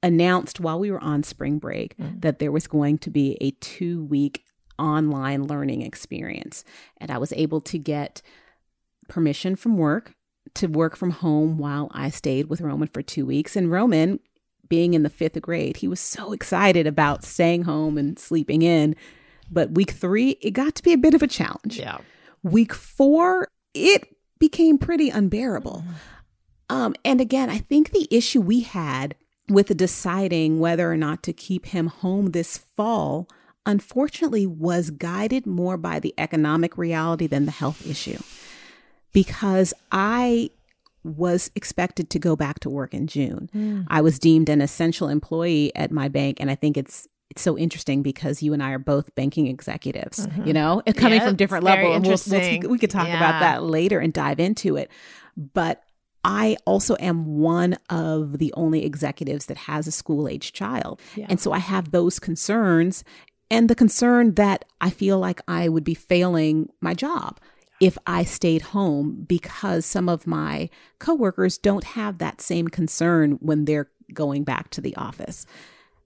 announced 0.02 0.61
while 0.61 0.78
we 0.78 0.90
were 0.90 1.02
on 1.02 1.22
spring 1.22 1.58
break 1.58 1.96
mm. 1.99 2.20
that 2.20 2.38
there 2.38 2.52
was 2.52 2.67
going 2.67 2.99
to 2.99 3.11
be 3.11 3.37
a 3.40 3.50
two 3.52 4.05
week 4.05 4.44
online 4.81 5.44
learning 5.44 5.82
experience. 5.82 6.65
And 6.97 7.11
I 7.11 7.19
was 7.19 7.32
able 7.35 7.61
to 7.62 7.79
get 7.79 8.23
permission 9.09 9.56
from 9.56 9.77
work 9.77 10.15
to 10.55 10.67
work 10.67 10.97
from 10.97 11.11
home 11.11 11.59
while 11.59 11.91
I 11.93 12.11
stayed 12.11 12.49
with 12.49 12.61
Roman 12.61 12.88
for 12.88 13.03
two 13.03 13.27
weeks. 13.27 13.56
And 13.56 13.71
Roman, 13.71 14.21
being 14.69 14.94
in 14.94 15.03
the 15.03 15.11
fifth 15.11 15.41
grade, 15.43 15.79
he 15.79 15.88
was 15.88 16.00
so 16.00 16.32
excited 16.32 16.87
about 16.87 17.25
staying 17.25 17.62
home 17.62 17.99
and 17.99 18.19
sleeping 18.19 18.62
in. 18.62 18.97
But 19.50 19.73
week 19.73 19.91
three, 19.91 20.31
it 20.41 20.53
got 20.53 20.75
to 20.77 20.82
be 20.82 20.93
a 20.93 20.99
bit 20.99 21.15
of 21.15 21.23
a 21.23 21.27
challenge. 21.27 21.79
Yeah. 21.79 21.99
Week 22.43 22.73
four, 22.73 23.49
it 23.75 24.17
became 24.38 24.79
pretty 24.79 25.11
unbearable. 25.11 25.85
Mm-hmm. 25.87 26.77
Um, 26.77 26.94
and 27.05 27.21
again, 27.21 27.50
I 27.50 27.59
think 27.59 27.91
the 27.91 28.09
issue 28.11 28.41
we 28.41 28.61
had 28.61 29.17
with 29.49 29.77
deciding 29.77 30.61
whether 30.61 30.91
or 30.91 30.97
not 30.97 31.23
to 31.25 31.32
keep 31.32 31.67
him 31.67 31.88
home 31.88 32.31
this 32.31 32.56
fall 32.56 33.29
unfortunately 33.67 34.47
was 34.47 34.91
guided 34.91 35.47
more 35.47 35.77
by 35.77 36.01
the 36.01 36.15
economic 36.19 36.77
reality 36.79 37.27
than 37.27 37.46
the 37.46 37.53
health 37.53 37.87
issue. 37.87 38.19
Because 39.13 39.75
I 39.91 40.51
was 41.03 41.51
expected 41.55 42.11
to 42.11 42.19
go 42.19 42.37
back 42.37 42.61
to 42.61 42.70
work 42.70 42.94
in 42.94 43.06
June. 43.06 43.51
Mm. 43.55 43.87
I 43.89 44.01
was 44.01 44.19
deemed 44.19 44.49
an 44.49 44.61
essential 44.61 45.08
employee 45.08 45.75
at 45.75 45.91
my 45.91 46.08
bank 46.08 46.39
and 46.41 46.51
I 46.51 46.55
think 46.55 46.77
it's 46.77 47.08
it's 47.31 47.43
so 47.43 47.56
interesting 47.56 48.03
because 48.03 48.43
you 48.43 48.53
and 48.53 48.61
I 48.61 48.73
are 48.73 48.79
both 48.81 49.15
banking 49.15 49.46
executives, 49.46 50.27
mm-hmm. 50.27 50.49
you 50.49 50.53
know, 50.53 50.82
coming 50.96 51.20
from 51.20 51.37
different 51.37 51.63
levels. 51.63 51.94
And 51.94 52.05
we'll, 52.05 52.19
we'll, 52.61 52.70
we 52.70 52.79
could 52.79 52.91
talk 52.91 53.06
yeah. 53.06 53.17
about 53.17 53.39
that 53.39 53.63
later 53.63 54.01
and 54.01 54.13
dive 54.13 54.41
into 54.41 54.77
it. 54.77 54.91
But 55.37 55.84
I 56.25 56.56
also 56.67 56.96
am 56.99 57.39
one 57.39 57.79
of 57.89 58.39
the 58.39 58.53
only 58.55 58.84
executives 58.84 59.46
that 59.46 59.56
has 59.56 59.87
a 59.87 59.93
school 59.93 60.29
age 60.29 60.53
child. 60.53 61.01
Yeah. 61.15 61.27
And 61.29 61.41
so 61.41 61.53
I 61.53 61.58
have 61.58 61.93
those 61.93 62.19
concerns 62.19 63.05
and 63.51 63.69
the 63.69 63.75
concern 63.75 64.35
that 64.35 64.65
I 64.81 64.91
feel 64.91 65.19
like 65.19 65.41
I 65.49 65.69
would 65.69 65.85
be 65.85 65.95
failing 65.95 66.71
my 66.81 66.95
job 66.95 67.41
if 67.81 67.97
I 68.07 68.25
stayed 68.25 68.63
home 68.63 69.25
because 69.27 69.85
some 69.85 70.09
of 70.09 70.27
my 70.27 70.69
coworkers 70.99 71.59
don't 71.59 71.85
have 71.85 72.19
that 72.19 72.41
same 72.41 72.69
concern 72.69 73.33
when 73.41 73.65
they're 73.65 73.89
going 74.13 74.45
back 74.45 74.71
to 74.71 74.81
the 74.81 74.95
office. 74.97 75.47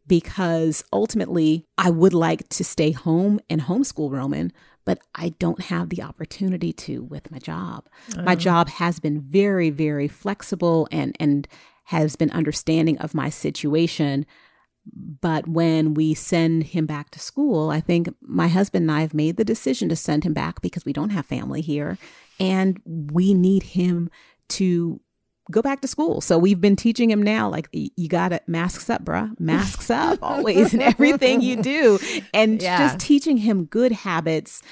Because 0.07 0.85
ultimately, 0.93 1.67
I 1.79 1.91
would 1.91 2.13
like 2.13 2.49
to 2.51 2.65
stay 2.65 2.93
home 2.93 3.41
and 3.49 3.63
homeschool 3.63 4.11
Roman, 4.11 4.53
but 4.85 4.99
I 5.15 5.31
don't 5.31 5.63
have 5.63 5.89
the 5.89 6.03
opportunity 6.03 6.75
to 6.75 7.03
with 7.03 7.31
my 7.31 7.39
job. 7.39 7.89
My 8.23 8.33
oh. 8.33 8.37
job 8.37 8.69
has 8.69 9.01
been 9.01 9.23
very, 9.23 9.71
very 9.71 10.09
flexible 10.09 10.87
and 10.93 11.17
and 11.19 11.49
has 11.85 12.17
been 12.17 12.31
understanding 12.31 12.99
of 12.99 13.15
my 13.15 13.31
situation 13.31 14.27
but 14.93 15.49
when 15.49 15.95
we 15.95 16.14
send 16.14 16.64
him 16.64 16.87
back 16.87 17.11
to 17.11 17.19
school, 17.19 17.71
I 17.71 17.81
think 17.81 18.09
my 18.21 18.49
husband 18.49 18.85
and 18.85 18.93
I 18.93 19.00
have 19.00 19.14
made 19.14 19.37
the 19.37 19.45
decision 19.45 19.88
to 19.88 19.97
send 19.97 20.25
him 20.25 20.35
back 20.35 20.61
because 20.61 20.85
we 20.85 20.93
don't 20.93 21.11
have 21.11 21.26
family 21.26 21.61
here 21.61 21.99
and 22.38 22.81
we 22.85 23.33
need 23.35 23.62
him 23.62 24.11
to 24.50 25.00
go 25.50 25.62
back 25.62 25.81
to 25.83 25.88
school. 25.88 26.21
So 26.21 26.38
we've 26.38 26.61
been 26.61 26.76
teaching 26.76 27.11
him 27.11 27.23
now, 27.23 27.49
like, 27.49 27.69
you 27.73 28.09
got 28.09 28.31
to 28.31 28.41
masks 28.47 28.88
up, 28.88 29.05
bruh, 29.05 29.38
masks 29.38 29.91
up 29.91 30.19
always 30.23 30.75
in 30.75 30.83
everything 30.83 31.41
you 31.41 31.57
do. 31.62 31.99
And 32.33 32.61
yeah. 32.61 32.79
just 32.79 32.99
teaching 32.99 33.37
him 33.38 33.64
good 33.64 33.93
habits 33.93 34.62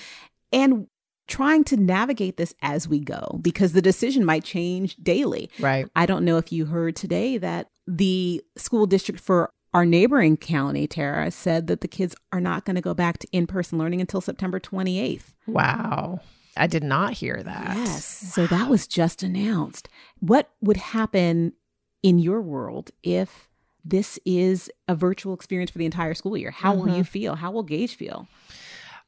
and 0.53 0.87
trying 1.29 1.65
to 1.65 1.77
navigate 1.77 2.37
this 2.37 2.55
as 2.63 2.89
we 2.89 3.01
go 3.01 3.39
because 3.43 3.73
the 3.73 3.83
decision 3.83 4.25
might 4.25 4.45
change 4.45 4.97
daily. 4.97 5.51
Right. 5.59 5.87
I 5.95 6.07
don't 6.07 6.25
know 6.25 6.37
if 6.37 6.53
you 6.53 6.67
heard 6.67 6.97
today 6.97 7.39
that 7.39 7.69
the 7.87 8.43
school 8.57 8.87
district 8.87 9.21
for 9.21 9.53
our 9.75 9.87
neighboring 9.87 10.37
county, 10.37 10.87
Tara, 10.87 11.31
said 11.31 11.67
that 11.67 11.81
the 11.81 11.89
kids 11.89 12.15
are 12.33 12.41
not 12.41 12.65
going 12.65 12.77
to 12.77 12.83
go 12.83 12.95
back 12.95 13.19
to 13.19 13.29
in 13.33 13.47
person 13.47 13.79
learning 13.79 14.01
until 14.01 14.21
September 14.21 14.61
28th. 14.61 15.33
Wow. 15.47 16.21
I 16.57 16.67
did 16.67 16.85
not 16.85 17.15
hear 17.15 17.43
that. 17.43 17.77
Yes. 17.77 18.23
Wow. 18.23 18.29
So 18.31 18.47
that 18.49 18.69
was 18.69 18.87
just 18.87 19.23
announced. 19.23 19.89
What 20.21 20.51
would 20.61 20.77
happen 20.77 21.55
in 22.03 22.19
your 22.19 22.43
world 22.43 22.91
if 23.03 23.49
this 23.85 24.19
is 24.25 24.71
a 24.89 24.95
virtual 24.95 25.35
experience 25.35 25.71
for 25.71 25.79
the 25.79 25.87
entire 25.87 26.15
school 26.15 26.37
year? 26.37 26.51
How 26.51 26.75
mm-hmm. 26.75 26.89
will 26.89 26.97
you 26.97 27.05
feel? 27.05 27.35
How 27.37 27.51
will 27.51 27.63
Gage 27.63 27.95
feel? 27.95 28.29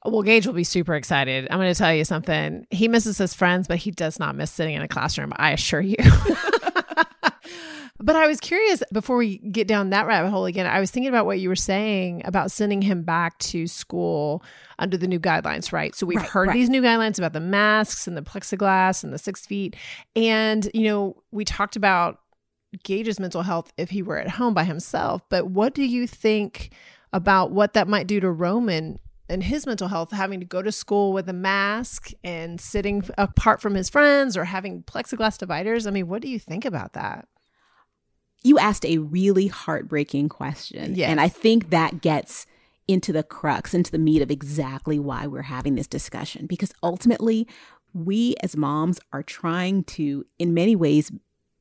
Well, 0.06 0.22
Gage 0.22 0.46
will 0.46 0.54
be 0.54 0.64
super 0.64 0.94
excited. 0.94 1.46
I'm 1.50 1.58
going 1.58 1.72
to 1.72 1.78
tell 1.78 1.94
you 1.94 2.04
something. 2.04 2.66
He 2.70 2.88
misses 2.88 3.16
his 3.16 3.32
friends, 3.32 3.68
but 3.68 3.78
he 3.78 3.90
does 3.90 4.18
not 4.18 4.36
miss 4.36 4.50
sitting 4.50 4.74
in 4.74 4.82
a 4.82 4.88
classroom. 4.88 5.32
I 5.36 5.52
assure 5.52 5.80
you. 5.80 5.96
But 8.04 8.16
I 8.16 8.26
was 8.26 8.38
curious 8.38 8.82
before 8.92 9.16
we 9.16 9.38
get 9.38 9.66
down 9.66 9.88
that 9.88 10.06
rabbit 10.06 10.28
hole 10.28 10.44
again. 10.44 10.66
I 10.66 10.78
was 10.78 10.90
thinking 10.90 11.08
about 11.08 11.24
what 11.24 11.40
you 11.40 11.48
were 11.48 11.56
saying 11.56 12.20
about 12.26 12.50
sending 12.50 12.82
him 12.82 13.02
back 13.02 13.38
to 13.38 13.66
school 13.66 14.44
under 14.78 14.98
the 14.98 15.06
new 15.06 15.18
guidelines, 15.18 15.72
right? 15.72 15.94
So 15.94 16.04
we've 16.04 16.18
right, 16.18 16.28
heard 16.28 16.48
right. 16.48 16.54
these 16.54 16.68
new 16.68 16.82
guidelines 16.82 17.16
about 17.16 17.32
the 17.32 17.40
masks 17.40 18.06
and 18.06 18.14
the 18.14 18.20
plexiglass 18.20 19.04
and 19.04 19.10
the 19.10 19.16
six 19.16 19.46
feet. 19.46 19.74
And, 20.14 20.70
you 20.74 20.82
know, 20.82 21.22
we 21.32 21.46
talked 21.46 21.76
about 21.76 22.20
Gage's 22.82 23.18
mental 23.18 23.40
health 23.40 23.72
if 23.78 23.88
he 23.88 24.02
were 24.02 24.18
at 24.18 24.28
home 24.28 24.52
by 24.52 24.64
himself. 24.64 25.22
But 25.30 25.46
what 25.46 25.72
do 25.72 25.82
you 25.82 26.06
think 26.06 26.72
about 27.14 27.52
what 27.52 27.72
that 27.72 27.88
might 27.88 28.06
do 28.06 28.20
to 28.20 28.30
Roman 28.30 28.98
and 29.30 29.42
his 29.42 29.64
mental 29.64 29.88
health 29.88 30.10
having 30.10 30.40
to 30.40 30.46
go 30.46 30.60
to 30.60 30.72
school 30.72 31.14
with 31.14 31.26
a 31.30 31.32
mask 31.32 32.10
and 32.22 32.60
sitting 32.60 33.02
apart 33.16 33.62
from 33.62 33.74
his 33.74 33.88
friends 33.88 34.36
or 34.36 34.44
having 34.44 34.82
plexiglass 34.82 35.38
dividers. 35.38 35.86
I 35.86 35.90
mean, 35.90 36.08
what 36.08 36.20
do 36.20 36.28
you 36.28 36.38
think 36.38 36.66
about 36.66 36.92
that? 36.92 37.26
You 38.44 38.58
asked 38.58 38.84
a 38.84 38.98
really 38.98 39.48
heartbreaking 39.48 40.28
question. 40.28 40.94
Yes. 40.94 41.10
And 41.10 41.20
I 41.20 41.28
think 41.28 41.70
that 41.70 42.00
gets 42.02 42.46
into 42.86 43.12
the 43.12 43.22
crux, 43.22 43.72
into 43.72 43.90
the 43.90 43.98
meat 43.98 44.22
of 44.22 44.30
exactly 44.30 44.98
why 44.98 45.26
we're 45.26 45.42
having 45.42 45.74
this 45.74 45.86
discussion. 45.86 46.46
Because 46.46 46.72
ultimately, 46.82 47.48
we 47.94 48.34
as 48.42 48.56
moms 48.56 49.00
are 49.12 49.22
trying 49.22 49.84
to, 49.84 50.26
in 50.38 50.52
many 50.52 50.76
ways, 50.76 51.10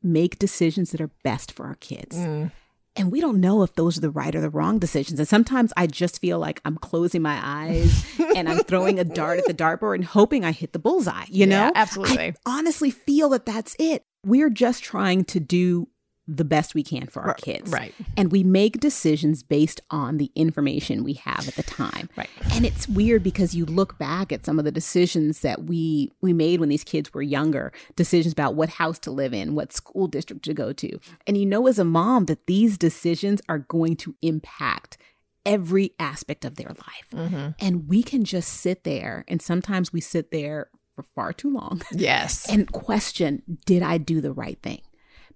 make 0.02 0.38
decisions 0.38 0.92
that 0.92 1.00
are 1.00 1.12
best 1.24 1.54
for 1.54 1.66
our 1.66 1.75
kids. 1.75 2.18
Mm. 2.18 2.52
And 2.96 3.12
we 3.12 3.22
don't 3.22 3.40
know 3.40 3.63
if 3.63 3.74
those 3.74 3.98
are 3.98 4.02
the 4.02 4.10
right 4.10 4.36
or 4.36 4.42
the 4.42 4.50
wrong 4.50 4.78
decisions. 4.78 5.20
And 5.20 5.28
sometimes 5.28 5.74
I 5.75 5.88
just 5.88 6.20
feel 6.20 6.38
like 6.38 6.62
I'm 6.63 6.78
closing 6.78 7.22
my 7.22 7.40
eyes 7.42 8.06
and 8.36 8.48
I'm 8.48 8.60
throwing 8.60 9.00
a 9.00 9.04
dart 9.04 9.40
at 9.40 9.46
the 9.46 9.54
dartboard 9.54 9.96
and 9.96 10.06
hoping 10.06 10.46
I 10.46 10.52
hit 10.52 10.74
the 10.74 10.80
bullseye, 10.80 11.25
you 11.30 11.48
know? 11.48 11.72
Absolutely. 11.74 12.20
I 12.20 12.34
honestly 12.46 12.92
feel 12.92 13.30
that 13.30 13.46
that's 13.46 13.75
it. 13.80 14.04
We're 14.25 14.52
just 14.52 14.84
trying 14.84 15.25
to 15.25 15.40
do 15.40 15.88
the 16.27 16.46
best 16.46 16.74
we 16.74 16.84
can 16.84 17.08
for 17.08 17.22
our 17.22 17.34
kids. 17.34 17.72
Right. 17.72 17.94
And 18.15 18.32
we 18.32 18.44
make 18.44 18.80
decisions 18.80 19.44
based 19.44 19.82
on 19.89 20.18
the 20.18 20.32
information 20.36 21.03
we 21.03 21.13
have 21.13 21.48
at 21.48 21.56
the 21.56 21.63
time. 21.63 22.10
Right. 22.15 22.30
And 22.53 22.65
it's 22.65 22.88
weird 22.88 23.24
because 23.24 23.53
you 23.53 23.65
look 23.65 23.98
back 23.98 24.32
at 24.32 24.46
some 24.46 24.58
of 24.58 24.63
the 24.63 24.72
decisions 24.72 25.42
that 25.42 25.65
we 25.65 26.12
we 26.22 26.32
made 26.32 26.60
when 26.60 26.70
these 26.70 26.84
kids 26.84 27.13
were 27.13 27.22
younger, 27.22 27.74
decisions 27.96 28.32
about 28.32 28.56
what 28.56 28.70
house 28.70 29.00
to 29.00 29.12
live 29.12 29.34
in, 29.34 29.53
what 29.53 29.74
school 29.74 30.08
district 30.08 30.46
to 30.46 30.53
go 30.53 30.72
to. 30.74 31.00
And 31.27 31.38
you 31.38 31.46
know 31.46 31.68
as 31.68 31.77
a 31.77 31.84
mom 31.84 32.25
that 32.25 32.48
these 32.48 32.77
decisions 32.77 33.42
are 33.50 33.60
going 33.60 33.98
to 33.98 34.15
impact 34.22 34.98
every 35.46 35.92
aspect 36.00 36.46
of 36.46 36.56
their 36.56 36.70
life. 36.70 37.10
Mm-hmm. 37.13 37.50
And 37.60 37.89
we 37.89 38.01
can 38.01 38.24
just 38.24 38.50
sit 38.50 38.86
there 38.86 39.25
and 39.27 39.42
sometimes 39.42 39.92
we 39.92 40.00
sit 40.00 40.32
there 40.32 40.70
for 40.96 41.03
far 41.15 41.34
too 41.34 41.51
long. 41.51 41.82
Yes. 41.92 42.50
and 42.51 42.72
question, 42.72 43.42
did 43.65 43.84
I 43.84 43.98
do 43.98 44.22
the 44.22 44.32
right 44.32 44.62
thing? 44.62 44.82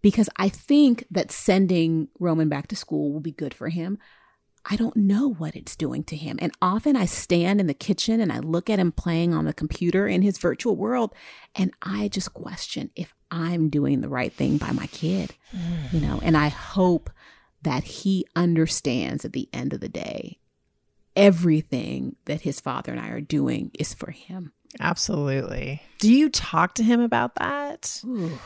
Because 0.01 0.29
I 0.37 0.49
think 0.49 1.05
that 1.11 1.31
sending 1.31 2.07
Roman 2.19 2.49
back 2.49 2.67
to 2.67 2.75
school 2.75 3.11
will 3.11 3.19
be 3.19 3.31
good 3.31 3.53
for 3.53 3.69
him. 3.69 3.97
I 4.69 4.75
don't 4.75 4.97
know 4.97 5.33
what 5.33 5.55
it's 5.55 5.75
doing 5.77 6.03
to 6.05 6.15
him. 6.15 6.37
And 6.41 6.51
often 6.61 6.95
I 6.97 7.05
stand 7.05 7.61
in 7.61 7.67
the 7.67 7.73
kitchen 7.73 8.19
and 8.19 8.31
I 8.31 8.39
look 8.39 8.69
at 8.69 8.79
him 8.79 8.91
playing 8.91 9.33
on 9.33 9.45
the 9.45 9.53
computer 9.53 10.07
in 10.07 10.21
his 10.21 10.37
virtual 10.37 10.75
world 10.75 11.15
and 11.55 11.71
I 11.81 12.09
just 12.09 12.33
question 12.33 12.91
if 12.95 13.13
I'm 13.31 13.69
doing 13.69 14.01
the 14.01 14.09
right 14.09 14.31
thing 14.31 14.57
by 14.57 14.71
my 14.71 14.87
kid, 14.87 15.33
mm. 15.55 15.93
you 15.93 16.01
know, 16.01 16.19
and 16.21 16.35
I 16.35 16.49
hope 16.49 17.09
that 17.61 17.83
he 17.83 18.25
understands 18.35 19.25
at 19.25 19.33
the 19.33 19.49
end 19.53 19.73
of 19.73 19.79
the 19.79 19.89
day 19.89 20.39
everything 21.15 22.15
that 22.25 22.41
his 22.41 22.59
father 22.59 22.91
and 22.91 23.01
I 23.01 23.09
are 23.09 23.21
doing 23.21 23.71
is 23.77 23.93
for 23.93 24.11
him. 24.11 24.53
Absolutely. 24.79 25.81
Do 25.99 26.13
you 26.13 26.29
talk 26.29 26.75
to 26.75 26.83
him 26.83 26.99
about 26.99 27.35
that? 27.35 28.01
Ooh. 28.05 28.37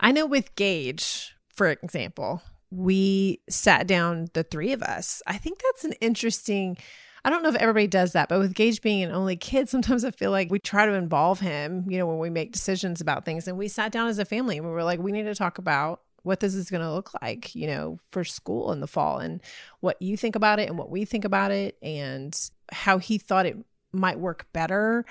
I 0.00 0.12
know 0.12 0.26
with 0.26 0.54
Gage, 0.56 1.34
for 1.48 1.68
example, 1.68 2.42
we 2.70 3.40
sat 3.48 3.86
down, 3.86 4.28
the 4.34 4.42
three 4.42 4.72
of 4.72 4.82
us. 4.82 5.22
I 5.26 5.38
think 5.38 5.60
that's 5.62 5.84
an 5.84 5.92
interesting. 6.00 6.76
I 7.24 7.30
don't 7.30 7.42
know 7.42 7.48
if 7.48 7.54
everybody 7.56 7.86
does 7.86 8.12
that, 8.12 8.28
but 8.28 8.38
with 8.38 8.54
Gage 8.54 8.82
being 8.82 9.02
an 9.02 9.12
only 9.12 9.36
kid, 9.36 9.68
sometimes 9.70 10.04
I 10.04 10.10
feel 10.10 10.30
like 10.30 10.50
we 10.50 10.58
try 10.58 10.86
to 10.86 10.92
involve 10.92 11.40
him, 11.40 11.84
you 11.88 11.98
know, 11.98 12.06
when 12.06 12.18
we 12.18 12.30
make 12.30 12.52
decisions 12.52 13.00
about 13.00 13.24
things. 13.24 13.48
And 13.48 13.56
we 13.56 13.68
sat 13.68 13.92
down 13.92 14.08
as 14.08 14.18
a 14.18 14.24
family 14.24 14.56
and 14.56 14.66
we 14.66 14.72
were 14.72 14.84
like, 14.84 15.00
we 15.00 15.12
need 15.12 15.24
to 15.24 15.34
talk 15.34 15.58
about 15.58 16.00
what 16.22 16.40
this 16.40 16.54
is 16.54 16.70
going 16.70 16.82
to 16.82 16.92
look 16.92 17.10
like, 17.22 17.54
you 17.54 17.66
know, 17.66 17.98
for 18.10 18.24
school 18.24 18.72
in 18.72 18.80
the 18.80 18.86
fall 18.86 19.18
and 19.18 19.42
what 19.80 20.00
you 20.00 20.16
think 20.16 20.34
about 20.34 20.58
it 20.58 20.68
and 20.68 20.78
what 20.78 20.90
we 20.90 21.04
think 21.04 21.24
about 21.24 21.50
it 21.50 21.76
and 21.82 22.50
how 22.72 22.98
he 22.98 23.18
thought 23.18 23.46
it 23.46 23.58
might 23.92 24.18
work 24.18 24.46
better. 24.52 25.04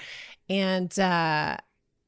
And 0.49 0.97
uh, 0.99 1.57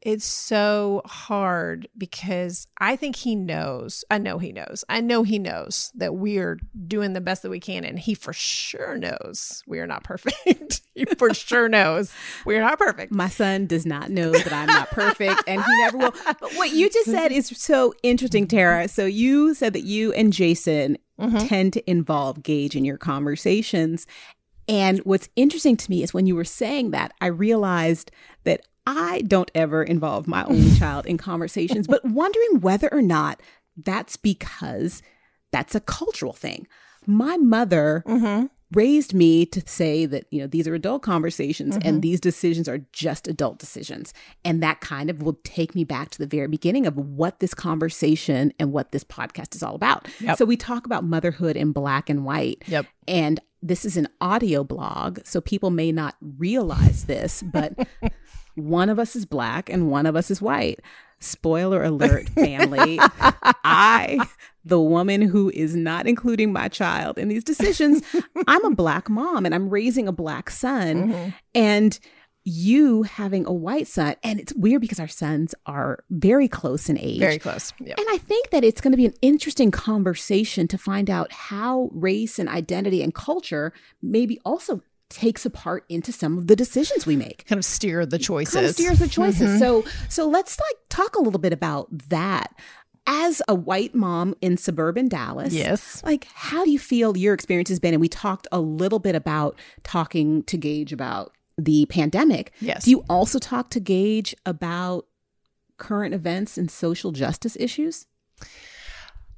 it's 0.05 0.25
so 0.25 1.01
hard 1.05 1.87
because 1.97 2.67
I 2.79 2.95
think 2.95 3.15
he 3.15 3.35
knows. 3.35 4.05
I 4.11 4.19
know 4.19 4.37
he 4.37 4.51
knows. 4.51 4.85
I 4.87 5.01
know 5.01 5.23
he 5.23 5.39
knows 5.39 5.91
that 5.95 6.13
we're 6.13 6.59
doing 6.87 7.13
the 7.13 7.21
best 7.21 7.41
that 7.41 7.49
we 7.49 7.59
can. 7.59 7.83
And 7.83 7.97
he 7.97 8.13
for 8.13 8.31
sure 8.31 8.97
knows 8.97 9.63
we 9.65 9.79
are 9.79 9.87
not 9.87 10.03
perfect. 10.03 10.81
he 10.95 11.05
for 11.17 11.33
sure 11.33 11.67
knows 11.67 12.13
we 12.45 12.55
are 12.55 12.61
not 12.61 12.77
perfect. 12.77 13.11
My 13.11 13.29
son 13.29 13.65
does 13.65 13.83
not 13.83 14.11
know 14.11 14.31
that 14.31 14.53
I'm 14.53 14.67
not 14.67 14.91
perfect 14.91 15.41
and 15.47 15.63
he 15.63 15.77
never 15.79 15.97
will. 15.97 16.13
But 16.39 16.53
what 16.53 16.71
you 16.71 16.87
just 16.87 17.09
said 17.09 17.31
is 17.31 17.47
so 17.47 17.95
interesting, 18.03 18.47
Tara. 18.47 18.87
So 18.87 19.07
you 19.07 19.55
said 19.55 19.73
that 19.73 19.85
you 19.85 20.13
and 20.13 20.31
Jason 20.31 20.99
mm-hmm. 21.19 21.47
tend 21.47 21.73
to 21.73 21.89
involve 21.89 22.43
Gage 22.43 22.75
in 22.75 22.85
your 22.85 22.99
conversations. 22.99 24.05
And 24.67 24.99
what's 24.99 25.29
interesting 25.35 25.77
to 25.77 25.89
me 25.89 26.03
is 26.03 26.13
when 26.13 26.27
you 26.27 26.35
were 26.35 26.43
saying 26.43 26.91
that, 26.91 27.11
I 27.21 27.27
realized 27.27 28.11
that 28.43 28.61
I 28.85 29.21
don't 29.21 29.51
ever 29.55 29.83
involve 29.83 30.27
my 30.27 30.43
only 30.45 30.75
child 30.79 31.05
in 31.05 31.17
conversations, 31.17 31.87
but 31.87 32.03
wondering 32.05 32.61
whether 32.61 32.91
or 32.93 33.01
not 33.01 33.41
that's 33.77 34.17
because 34.17 35.01
that's 35.51 35.75
a 35.75 35.79
cultural 35.79 36.33
thing. 36.33 36.67
My 37.07 37.37
mother 37.37 38.03
mm-hmm. 38.07 38.47
raised 38.73 39.13
me 39.13 39.45
to 39.47 39.61
say 39.65 40.05
that, 40.05 40.25
you 40.31 40.41
know, 40.41 40.47
these 40.47 40.67
are 40.67 40.73
adult 40.73 41.01
conversations 41.01 41.77
mm-hmm. 41.77 41.87
and 41.87 42.01
these 42.01 42.19
decisions 42.19 42.67
are 42.67 42.79
just 42.91 43.27
adult 43.27 43.59
decisions. 43.59 44.13
And 44.43 44.61
that 44.63 44.81
kind 44.81 45.09
of 45.09 45.21
will 45.21 45.39
take 45.43 45.75
me 45.75 45.83
back 45.83 46.09
to 46.11 46.17
the 46.17 46.27
very 46.27 46.47
beginning 46.47 46.85
of 46.85 46.97
what 46.97 47.39
this 47.39 47.53
conversation 47.53 48.53
and 48.59 48.71
what 48.71 48.91
this 48.91 49.03
podcast 49.03 49.55
is 49.55 49.63
all 49.63 49.75
about. 49.75 50.07
Yep. 50.19 50.37
So 50.37 50.45
we 50.45 50.57
talk 50.57 50.85
about 50.85 51.03
motherhood 51.03 51.55
in 51.55 51.71
black 51.71 52.09
and 52.09 52.25
white. 52.25 52.63
Yep. 52.67 52.87
And 53.07 53.39
this 53.65 53.83
is 53.83 53.97
an 53.97 54.07
audio 54.21 54.63
blog, 54.63 55.19
so 55.25 55.41
people 55.41 55.71
may 55.71 55.91
not 55.91 56.15
realize 56.37 57.05
this, 57.05 57.41
but 57.41 57.73
one 58.55 58.89
of 58.89 58.99
us 58.99 59.15
is 59.15 59.25
black 59.25 59.69
and 59.69 59.89
one 59.89 60.05
of 60.05 60.15
us 60.15 60.29
is 60.29 60.39
white. 60.39 60.79
Spoiler 61.19 61.83
alert, 61.83 62.29
family. 62.29 62.99
I, 63.63 64.19
the 64.63 64.79
woman 64.79 65.23
who 65.23 65.49
is 65.49 65.75
not 65.75 66.05
including 66.05 66.53
my 66.53 66.67
child 66.67 67.17
in 67.17 67.27
these 67.27 67.43
decisions, 67.43 68.03
I'm 68.47 68.63
a 68.65 68.75
black 68.75 69.09
mom 69.09 69.47
and 69.47 69.55
I'm 69.55 69.69
raising 69.69 70.07
a 70.07 70.11
black 70.11 70.51
son. 70.51 71.11
Mm-hmm. 71.11 71.29
And 71.55 71.99
you 72.45 73.03
having 73.03 73.45
a 73.47 73.51
white 73.51 73.87
son 73.87 74.15
and 74.23 74.39
it's 74.39 74.53
weird 74.53 74.79
because 74.79 74.99
our 74.99 75.07
sons 75.07 75.55
are 75.65 76.03
very 76.11 76.47
close 76.47 76.89
in 76.89 76.97
age 76.99 77.19
very 77.19 77.39
close 77.39 77.73
yep. 77.79 77.97
and 77.97 78.07
i 78.11 78.17
think 78.17 78.51
that 78.51 78.63
it's 78.63 78.79
going 78.79 78.91
to 78.91 78.97
be 78.97 79.05
an 79.05 79.13
interesting 79.21 79.71
conversation 79.71 80.67
to 80.67 80.77
find 80.77 81.09
out 81.09 81.31
how 81.31 81.89
race 81.91 82.37
and 82.37 82.47
identity 82.47 83.01
and 83.01 83.15
culture 83.15 83.73
maybe 84.01 84.39
also 84.45 84.81
takes 85.09 85.45
apart 85.45 85.85
into 85.89 86.11
some 86.11 86.37
of 86.37 86.47
the 86.47 86.55
decisions 86.55 87.05
we 87.05 87.15
make. 87.15 87.45
Kind 87.45 87.59
of 87.59 87.65
steer 87.65 88.05
the 88.05 88.17
choices. 88.17 88.53
Kind 88.53 88.65
of 88.65 88.73
steers 88.73 88.99
the 88.99 89.07
choices. 89.07 89.49
Mm-hmm. 89.49 89.59
So 89.59 89.85
so 90.09 90.27
let's 90.27 90.59
like 90.59 90.77
talk 90.89 91.15
a 91.15 91.21
little 91.21 91.39
bit 91.39 91.53
about 91.53 91.87
that. 92.09 92.53
As 93.07 93.39
a 93.47 93.53
white 93.53 93.93
mom 93.93 94.33
in 94.41 94.57
suburban 94.57 95.07
Dallas, 95.07 95.53
yes. 95.53 96.01
Like 96.03 96.27
how 96.33 96.65
do 96.65 96.71
you 96.71 96.79
feel 96.79 97.15
your 97.15 97.35
experience 97.35 97.69
has 97.69 97.79
been? 97.79 97.93
And 97.93 98.01
we 98.01 98.09
talked 98.09 98.47
a 98.51 98.59
little 98.59 98.97
bit 98.97 99.13
about 99.13 99.59
talking 99.83 100.41
to 100.43 100.57
Gage 100.57 100.91
about 100.91 101.34
the 101.57 101.85
pandemic. 101.87 102.51
Yes. 102.59 102.85
Do 102.85 102.91
you 102.91 103.05
also 103.09 103.39
talk 103.39 103.69
to 103.71 103.79
Gage 103.79 104.35
about 104.45 105.07
current 105.77 106.13
events 106.13 106.57
and 106.57 106.69
social 106.69 107.11
justice 107.11 107.55
issues? 107.59 108.07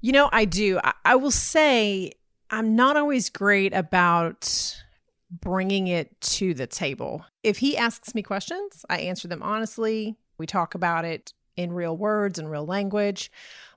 You 0.02 0.12
know, 0.12 0.30
I 0.32 0.46
do. 0.46 0.80
I, 0.84 0.94
I 1.06 1.16
will 1.16 1.32
say 1.32 2.14
I'm 2.50 2.76
not 2.76 2.98
always 2.98 3.30
great 3.30 3.74
about 3.74 4.78
bringing 5.30 5.88
it 5.88 6.20
to 6.22 6.54
the 6.54 6.68
table. 6.68 7.26
If 7.44 7.58
he 7.58 7.76
asks 7.76 8.16
me 8.16 8.24
questions, 8.24 8.86
I 8.90 9.00
answer 9.00 9.28
them 9.28 9.44
honestly. 9.44 10.16
We 10.38 10.46
talk 10.46 10.76
about 10.76 11.06
it. 11.06 11.34
in 11.58 11.74
real 11.74 11.98
words 11.98 12.40
and 12.40 12.50
real 12.50 12.66
language. 12.66 13.32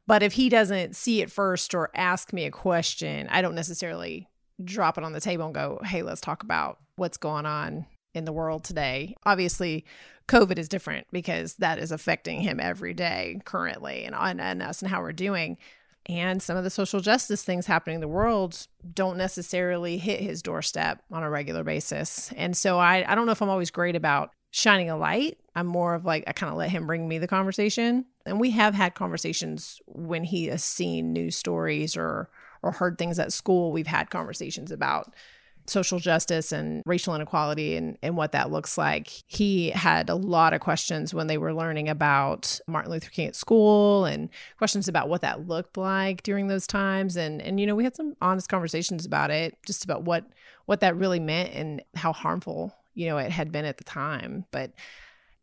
But 0.06 0.22
if 0.22 0.34
he 0.34 0.48
doesn't 0.48 0.94
see 0.94 1.22
it 1.22 1.30
first 1.30 1.74
or 1.74 1.90
ask 1.94 2.32
me 2.32 2.44
a 2.44 2.50
question, 2.50 3.26
I 3.30 3.42
don't 3.42 3.54
necessarily 3.54 4.28
drop 4.62 4.98
it 4.98 5.04
on 5.04 5.12
the 5.12 5.20
table 5.20 5.46
and 5.46 5.54
go, 5.54 5.80
hey, 5.84 6.02
let's 6.02 6.20
talk 6.20 6.42
about 6.42 6.78
what's 6.96 7.16
going 7.16 7.46
on 7.46 7.86
in 8.14 8.24
the 8.24 8.32
world 8.32 8.64
today. 8.64 9.14
Obviously, 9.24 9.84
COVID 10.28 10.58
is 10.58 10.68
different 10.68 11.06
because 11.12 11.54
that 11.54 11.78
is 11.78 11.90
affecting 11.92 12.40
him 12.40 12.60
every 12.60 12.94
day 12.94 13.40
currently 13.44 14.04
and 14.04 14.14
on 14.14 14.40
and 14.40 14.62
us 14.62 14.82
and 14.82 14.90
how 14.90 15.00
we're 15.00 15.12
doing. 15.12 15.56
And 16.06 16.42
some 16.42 16.56
of 16.56 16.64
the 16.64 16.70
social 16.70 17.00
justice 17.00 17.44
things 17.44 17.66
happening 17.66 17.96
in 17.96 18.00
the 18.00 18.08
world 18.08 18.66
don't 18.94 19.18
necessarily 19.18 19.98
hit 19.98 20.20
his 20.20 20.42
doorstep 20.42 21.02
on 21.10 21.22
a 21.22 21.30
regular 21.30 21.62
basis. 21.62 22.32
And 22.36 22.56
so 22.56 22.78
I, 22.78 23.04
I 23.10 23.14
don't 23.14 23.26
know 23.26 23.32
if 23.32 23.42
I'm 23.42 23.50
always 23.50 23.70
great 23.70 23.96
about 23.96 24.30
shining 24.50 24.90
a 24.90 24.96
light. 24.96 25.38
I'm 25.54 25.66
more 25.66 25.94
of 25.94 26.04
like, 26.04 26.24
I 26.26 26.32
kind 26.32 26.50
of 26.50 26.58
let 26.58 26.70
him 26.70 26.86
bring 26.86 27.06
me 27.06 27.18
the 27.18 27.28
conversation. 27.28 28.06
And 28.24 28.40
we 28.40 28.50
have 28.50 28.74
had 28.74 28.94
conversations 28.94 29.80
when 29.86 30.24
he 30.24 30.46
has 30.46 30.64
seen 30.64 31.12
news 31.12 31.36
stories 31.36 31.96
or 31.96 32.30
or 32.62 32.72
heard 32.72 32.98
things 32.98 33.18
at 33.18 33.32
school. 33.32 33.72
We've 33.72 33.86
had 33.86 34.10
conversations 34.10 34.70
about 34.70 35.14
social 35.70 35.98
justice 35.98 36.52
and 36.52 36.82
racial 36.84 37.14
inequality 37.14 37.76
and, 37.76 37.96
and 38.02 38.16
what 38.16 38.32
that 38.32 38.50
looks 38.50 38.76
like. 38.76 39.08
He 39.26 39.70
had 39.70 40.10
a 40.10 40.14
lot 40.14 40.52
of 40.52 40.60
questions 40.60 41.14
when 41.14 41.26
they 41.26 41.38
were 41.38 41.54
learning 41.54 41.88
about 41.88 42.60
Martin 42.66 42.90
Luther 42.90 43.10
King 43.10 43.28
at 43.28 43.36
school 43.36 44.04
and 44.04 44.28
questions 44.58 44.88
about 44.88 45.08
what 45.08 45.22
that 45.22 45.46
looked 45.48 45.76
like 45.76 46.22
during 46.22 46.48
those 46.48 46.66
times. 46.66 47.16
And 47.16 47.40
and 47.40 47.60
you 47.60 47.66
know, 47.66 47.74
we 47.74 47.84
had 47.84 47.96
some 47.96 48.16
honest 48.20 48.48
conversations 48.48 49.06
about 49.06 49.30
it, 49.30 49.56
just 49.66 49.84
about 49.84 50.02
what 50.02 50.24
what 50.66 50.80
that 50.80 50.96
really 50.96 51.20
meant 51.20 51.52
and 51.54 51.82
how 51.94 52.12
harmful, 52.12 52.74
you 52.94 53.06
know, 53.06 53.18
it 53.18 53.30
had 53.30 53.50
been 53.50 53.64
at 53.64 53.78
the 53.78 53.84
time. 53.84 54.44
But 54.50 54.72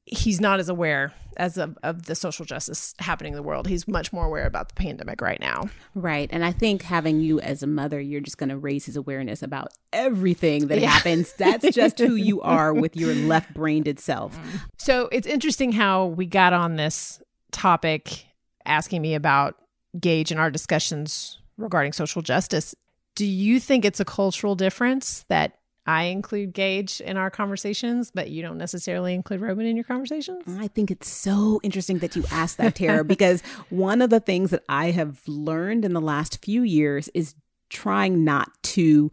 he's 0.08 0.40
not 0.40 0.60
as 0.60 0.70
aware 0.70 1.14
as 1.36 1.58
of, 1.58 1.78
of 1.84 2.06
the 2.06 2.16
social 2.16 2.46
justice 2.46 2.96
happening 3.00 3.34
in 3.34 3.38
the 3.38 3.44
world. 3.44 3.68
He's 3.68 3.88
much 3.88 4.12
more 4.12 4.26
aware 4.26 4.46
about 4.46 4.70
the 4.70 4.76
pandemic 4.76 5.22
right 5.22 5.40
now. 5.40 5.70
Right. 5.94 6.30
And 6.32 6.44
I 6.44 6.52
think 6.52 6.82
having 6.82 7.20
you 7.20 7.40
as 7.40 7.62
a 7.62 7.68
mother, 7.68 8.00
you're 8.00 8.22
just 8.22 8.38
going 8.38 8.50
to 8.50 8.58
raise 8.58 8.86
his 8.86 8.96
awareness 8.96 9.44
about 9.44 9.70
everything 9.94 10.68
that 10.68 10.80
yeah. 10.80 10.90
happens. 10.90 11.34
That's 11.34 11.76
just 11.76 12.00
who 12.00 12.16
you 12.16 12.42
are 12.44 12.74
with 12.74 12.96
your 12.96 13.14
left 13.14 13.54
brained 13.54 14.00
self. 14.00 14.38
So 14.78 15.10
it's 15.12 15.28
interesting 15.28 15.74
how 15.74 16.06
we 16.06 16.26
got 16.26 16.54
on 16.54 16.76
this 16.76 17.22
topic 17.52 18.26
asking 18.66 19.02
me 19.02 19.14
about 19.14 19.56
Gage 20.00 20.32
and 20.32 20.40
our 20.40 20.52
discussions 20.52 21.40
regarding 21.58 21.94
social 21.94 22.22
justice. 22.22 22.76
Do 23.16 23.26
you 23.26 23.60
think 23.60 23.84
it's 23.84 24.00
a 24.00 24.06
cultural 24.06 24.56
difference 24.56 25.26
that 25.30 25.58
I 25.88 26.04
include 26.04 26.54
Gage 26.54 27.00
in 27.00 27.16
our 27.16 27.32
conversations, 27.32 28.12
but 28.12 28.30
you 28.30 28.42
don't 28.42 28.58
necessarily 28.58 29.14
include 29.14 29.40
Roman 29.40 29.66
in 29.66 29.78
your 29.78 29.86
conversations? 29.86 30.44
I 30.60 30.68
think 30.68 30.92
it's 30.92 31.10
so 31.10 31.62
interesting 31.64 32.00
that 32.00 32.16
you 32.16 32.26
asked 32.30 32.58
that, 32.58 32.76
Tara, 32.76 33.04
because 33.06 33.42
one 33.70 34.02
of 34.02 34.10
the 34.10 34.20
things 34.20 34.52
that 34.52 34.64
I 34.68 34.92
have 34.92 35.22
learned 35.28 35.86
in 35.86 35.94
the 35.94 36.02
last 36.02 36.44
few 36.44 36.62
years 36.62 37.08
is 37.14 37.36
trying 37.70 38.26
not 38.26 38.52
to 38.64 39.12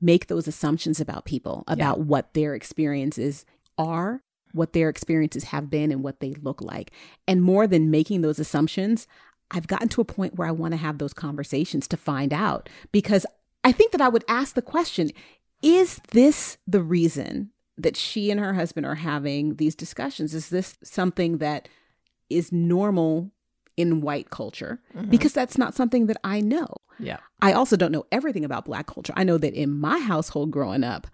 make 0.00 0.28
those 0.28 0.48
assumptions 0.48 0.98
about 0.98 1.26
people, 1.26 1.62
about 1.66 1.98
yeah. 1.98 2.04
what 2.04 2.32
their 2.32 2.54
experiences 2.54 3.44
are, 3.76 4.22
what 4.52 4.72
their 4.72 4.88
experiences 4.88 5.44
have 5.44 5.68
been, 5.68 5.92
and 5.92 6.02
what 6.02 6.20
they 6.20 6.32
look 6.32 6.62
like. 6.62 6.90
And 7.28 7.42
more 7.42 7.66
than 7.66 7.90
making 7.90 8.22
those 8.22 8.38
assumptions, 8.38 9.06
I've 9.50 9.66
gotten 9.66 9.88
to 9.90 10.00
a 10.00 10.06
point 10.06 10.36
where 10.36 10.48
I 10.48 10.52
want 10.52 10.72
to 10.72 10.78
have 10.78 10.96
those 10.96 11.12
conversations 11.12 11.86
to 11.88 11.98
find 11.98 12.32
out 12.32 12.70
because 12.92 13.26
I 13.62 13.72
think 13.72 13.92
that 13.92 14.00
I 14.00 14.08
would 14.08 14.24
ask 14.26 14.54
the 14.54 14.62
question 14.62 15.10
is 15.64 16.00
this 16.12 16.58
the 16.66 16.82
reason 16.82 17.50
that 17.78 17.96
she 17.96 18.30
and 18.30 18.38
her 18.38 18.54
husband 18.54 18.86
are 18.86 18.94
having 18.96 19.56
these 19.56 19.74
discussions? 19.74 20.34
Is 20.34 20.50
this 20.50 20.76
something 20.84 21.38
that 21.38 21.68
is 22.28 22.52
normal 22.52 23.30
in 23.76 24.00
white 24.02 24.30
culture? 24.30 24.80
Mm-hmm. 24.94 25.10
Because 25.10 25.32
that's 25.32 25.58
not 25.58 25.74
something 25.74 26.06
that 26.06 26.18
I 26.22 26.40
know. 26.40 26.68
Yeah. 26.98 27.16
I 27.40 27.52
also 27.52 27.76
don't 27.76 27.92
know 27.92 28.06
everything 28.12 28.44
about 28.44 28.66
black 28.66 28.86
culture. 28.86 29.14
I 29.16 29.24
know 29.24 29.38
that 29.38 29.54
in 29.54 29.72
my 29.72 29.98
household 29.98 30.50
growing 30.50 30.84
up, 30.84 31.06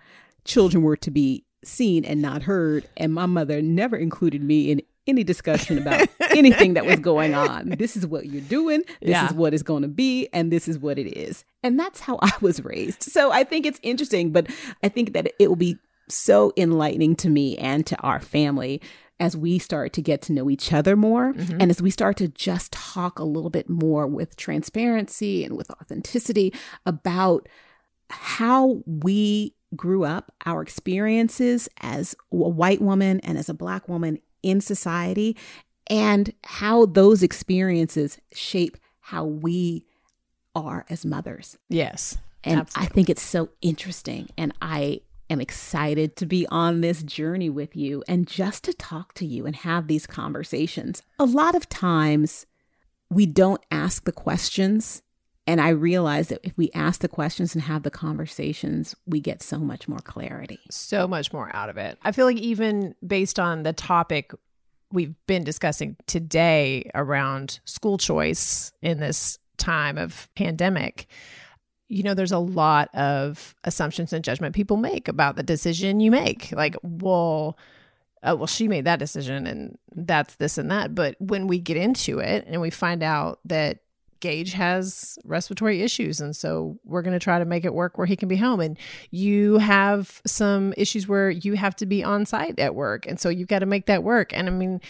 children 0.44 0.82
were 0.82 0.96
to 0.96 1.10
be 1.10 1.44
seen 1.64 2.04
and 2.04 2.20
not 2.20 2.42
heard, 2.42 2.88
and 2.96 3.14
my 3.14 3.26
mother 3.26 3.62
never 3.62 3.96
included 3.96 4.42
me 4.42 4.70
in 4.70 4.82
any 5.06 5.24
discussion 5.24 5.78
about 5.78 6.08
anything 6.30 6.74
that 6.74 6.86
was 6.86 7.00
going 7.00 7.34
on. 7.34 7.70
This 7.70 7.96
is 7.96 8.06
what 8.06 8.26
you're 8.26 8.42
doing. 8.42 8.82
This 9.00 9.10
yeah. 9.10 9.26
is 9.26 9.32
what 9.32 9.54
it's 9.54 9.62
going 9.62 9.82
to 9.82 9.88
be. 9.88 10.28
And 10.32 10.52
this 10.52 10.68
is 10.68 10.78
what 10.78 10.98
it 10.98 11.16
is. 11.16 11.44
And 11.62 11.78
that's 11.78 12.00
how 12.00 12.18
I 12.22 12.32
was 12.40 12.64
raised. 12.64 13.02
So 13.02 13.32
I 13.32 13.44
think 13.44 13.66
it's 13.66 13.80
interesting, 13.82 14.30
but 14.30 14.48
I 14.82 14.88
think 14.88 15.12
that 15.12 15.32
it 15.38 15.48
will 15.48 15.56
be 15.56 15.78
so 16.08 16.52
enlightening 16.56 17.16
to 17.16 17.28
me 17.28 17.56
and 17.58 17.86
to 17.86 17.96
our 17.98 18.20
family 18.20 18.80
as 19.20 19.36
we 19.36 19.58
start 19.58 19.92
to 19.92 20.02
get 20.02 20.22
to 20.22 20.32
know 20.32 20.48
each 20.50 20.72
other 20.72 20.96
more 20.96 21.34
mm-hmm. 21.34 21.60
and 21.60 21.70
as 21.70 21.80
we 21.80 21.90
start 21.90 22.16
to 22.16 22.26
just 22.26 22.72
talk 22.72 23.18
a 23.18 23.24
little 23.24 23.50
bit 23.50 23.68
more 23.68 24.06
with 24.06 24.34
transparency 24.34 25.44
and 25.44 25.56
with 25.56 25.70
authenticity 25.70 26.52
about 26.86 27.46
how 28.08 28.82
we 28.86 29.54
grew 29.76 30.04
up, 30.04 30.32
our 30.46 30.62
experiences 30.62 31.68
as 31.80 32.16
a 32.32 32.36
white 32.36 32.80
woman 32.80 33.20
and 33.20 33.38
as 33.38 33.48
a 33.48 33.54
black 33.54 33.88
woman 33.88 34.18
in 34.42 34.60
society 34.60 35.36
and 35.86 36.32
how 36.44 36.86
those 36.86 37.22
experiences 37.22 38.18
shape 38.32 38.76
how 39.00 39.24
we 39.24 39.84
are 40.54 40.86
as 40.88 41.04
mothers. 41.04 41.58
Yes. 41.68 42.16
And 42.44 42.60
absolutely. 42.60 42.90
I 42.90 42.94
think 42.94 43.10
it's 43.10 43.22
so 43.22 43.50
interesting. 43.60 44.28
And 44.38 44.54
I 44.62 45.00
am 45.28 45.40
excited 45.40 46.16
to 46.16 46.26
be 46.26 46.46
on 46.48 46.80
this 46.80 47.02
journey 47.02 47.50
with 47.50 47.76
you 47.76 48.02
and 48.08 48.26
just 48.26 48.64
to 48.64 48.72
talk 48.72 49.14
to 49.14 49.26
you 49.26 49.46
and 49.46 49.56
have 49.56 49.86
these 49.86 50.06
conversations. 50.06 51.02
A 51.18 51.24
lot 51.24 51.54
of 51.54 51.68
times 51.68 52.46
we 53.10 53.26
don't 53.26 53.62
ask 53.70 54.04
the 54.04 54.12
questions. 54.12 55.02
And 55.46 55.60
I 55.60 55.70
realize 55.70 56.28
that 56.28 56.40
if 56.42 56.56
we 56.56 56.70
ask 56.74 57.00
the 57.00 57.08
questions 57.08 57.54
and 57.54 57.64
have 57.64 57.82
the 57.82 57.90
conversations, 57.90 58.94
we 59.06 59.20
get 59.20 59.42
so 59.42 59.58
much 59.58 59.88
more 59.88 59.98
clarity. 59.98 60.60
So 60.70 61.08
much 61.08 61.32
more 61.32 61.50
out 61.54 61.68
of 61.68 61.76
it. 61.76 61.98
I 62.02 62.12
feel 62.12 62.26
like, 62.26 62.36
even 62.36 62.94
based 63.04 63.40
on 63.40 63.62
the 63.62 63.72
topic 63.72 64.32
we've 64.92 65.14
been 65.26 65.44
discussing 65.44 65.96
today 66.06 66.90
around 66.94 67.60
school 67.64 67.98
choice 67.98 68.72
in 68.82 68.98
this 68.98 69.38
time 69.56 69.98
of 69.98 70.28
pandemic 70.34 71.06
you 71.88 72.02
know 72.02 72.14
there's 72.14 72.32
a 72.32 72.38
lot 72.38 72.88
of 72.94 73.54
assumptions 73.64 74.12
and 74.12 74.24
judgment 74.24 74.54
people 74.54 74.76
make 74.76 75.06
about 75.08 75.36
the 75.36 75.42
decision 75.42 76.00
you 76.00 76.10
make 76.10 76.50
like 76.52 76.76
well 76.82 77.58
uh, 78.22 78.34
well 78.36 78.46
she 78.46 78.68
made 78.68 78.84
that 78.84 78.98
decision 78.98 79.46
and 79.46 79.76
that's 79.94 80.36
this 80.36 80.56
and 80.56 80.70
that 80.70 80.94
but 80.94 81.14
when 81.18 81.46
we 81.46 81.58
get 81.58 81.76
into 81.76 82.18
it 82.18 82.44
and 82.46 82.60
we 82.60 82.70
find 82.70 83.02
out 83.02 83.40
that 83.44 83.80
Gage 84.20 84.52
has 84.52 85.18
respiratory 85.24 85.82
issues. 85.82 86.20
And 86.20 86.34
so 86.36 86.78
we're 86.84 87.02
going 87.02 87.18
to 87.18 87.22
try 87.22 87.38
to 87.38 87.44
make 87.44 87.64
it 87.64 87.74
work 87.74 87.98
where 87.98 88.06
he 88.06 88.16
can 88.16 88.28
be 88.28 88.36
home. 88.36 88.60
And 88.60 88.78
you 89.10 89.58
have 89.58 90.20
some 90.26 90.74
issues 90.76 91.08
where 91.08 91.30
you 91.30 91.54
have 91.54 91.74
to 91.76 91.86
be 91.86 92.04
on 92.04 92.26
site 92.26 92.58
at 92.58 92.74
work. 92.74 93.06
And 93.06 93.18
so 93.18 93.28
you've 93.28 93.48
got 93.48 93.60
to 93.60 93.66
make 93.66 93.86
that 93.86 94.02
work. 94.02 94.32
And 94.32 94.48
I 94.48 94.50
mean, 94.50 94.80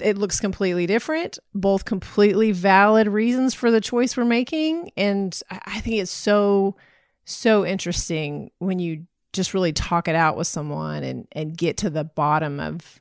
it 0.00 0.18
looks 0.18 0.40
completely 0.40 0.86
different, 0.86 1.38
both 1.54 1.84
completely 1.84 2.52
valid 2.52 3.08
reasons 3.08 3.54
for 3.54 3.70
the 3.70 3.80
choice 3.80 4.16
we're 4.16 4.24
making. 4.24 4.90
And 4.96 5.38
I 5.50 5.80
think 5.80 5.96
it's 5.96 6.10
so, 6.10 6.76
so 7.24 7.64
interesting 7.64 8.50
when 8.58 8.78
you 8.78 9.06
just 9.32 9.52
really 9.52 9.72
talk 9.72 10.08
it 10.08 10.14
out 10.14 10.36
with 10.36 10.46
someone 10.46 11.02
and, 11.02 11.26
and 11.32 11.56
get 11.56 11.76
to 11.78 11.90
the 11.90 12.04
bottom 12.04 12.60
of 12.60 13.00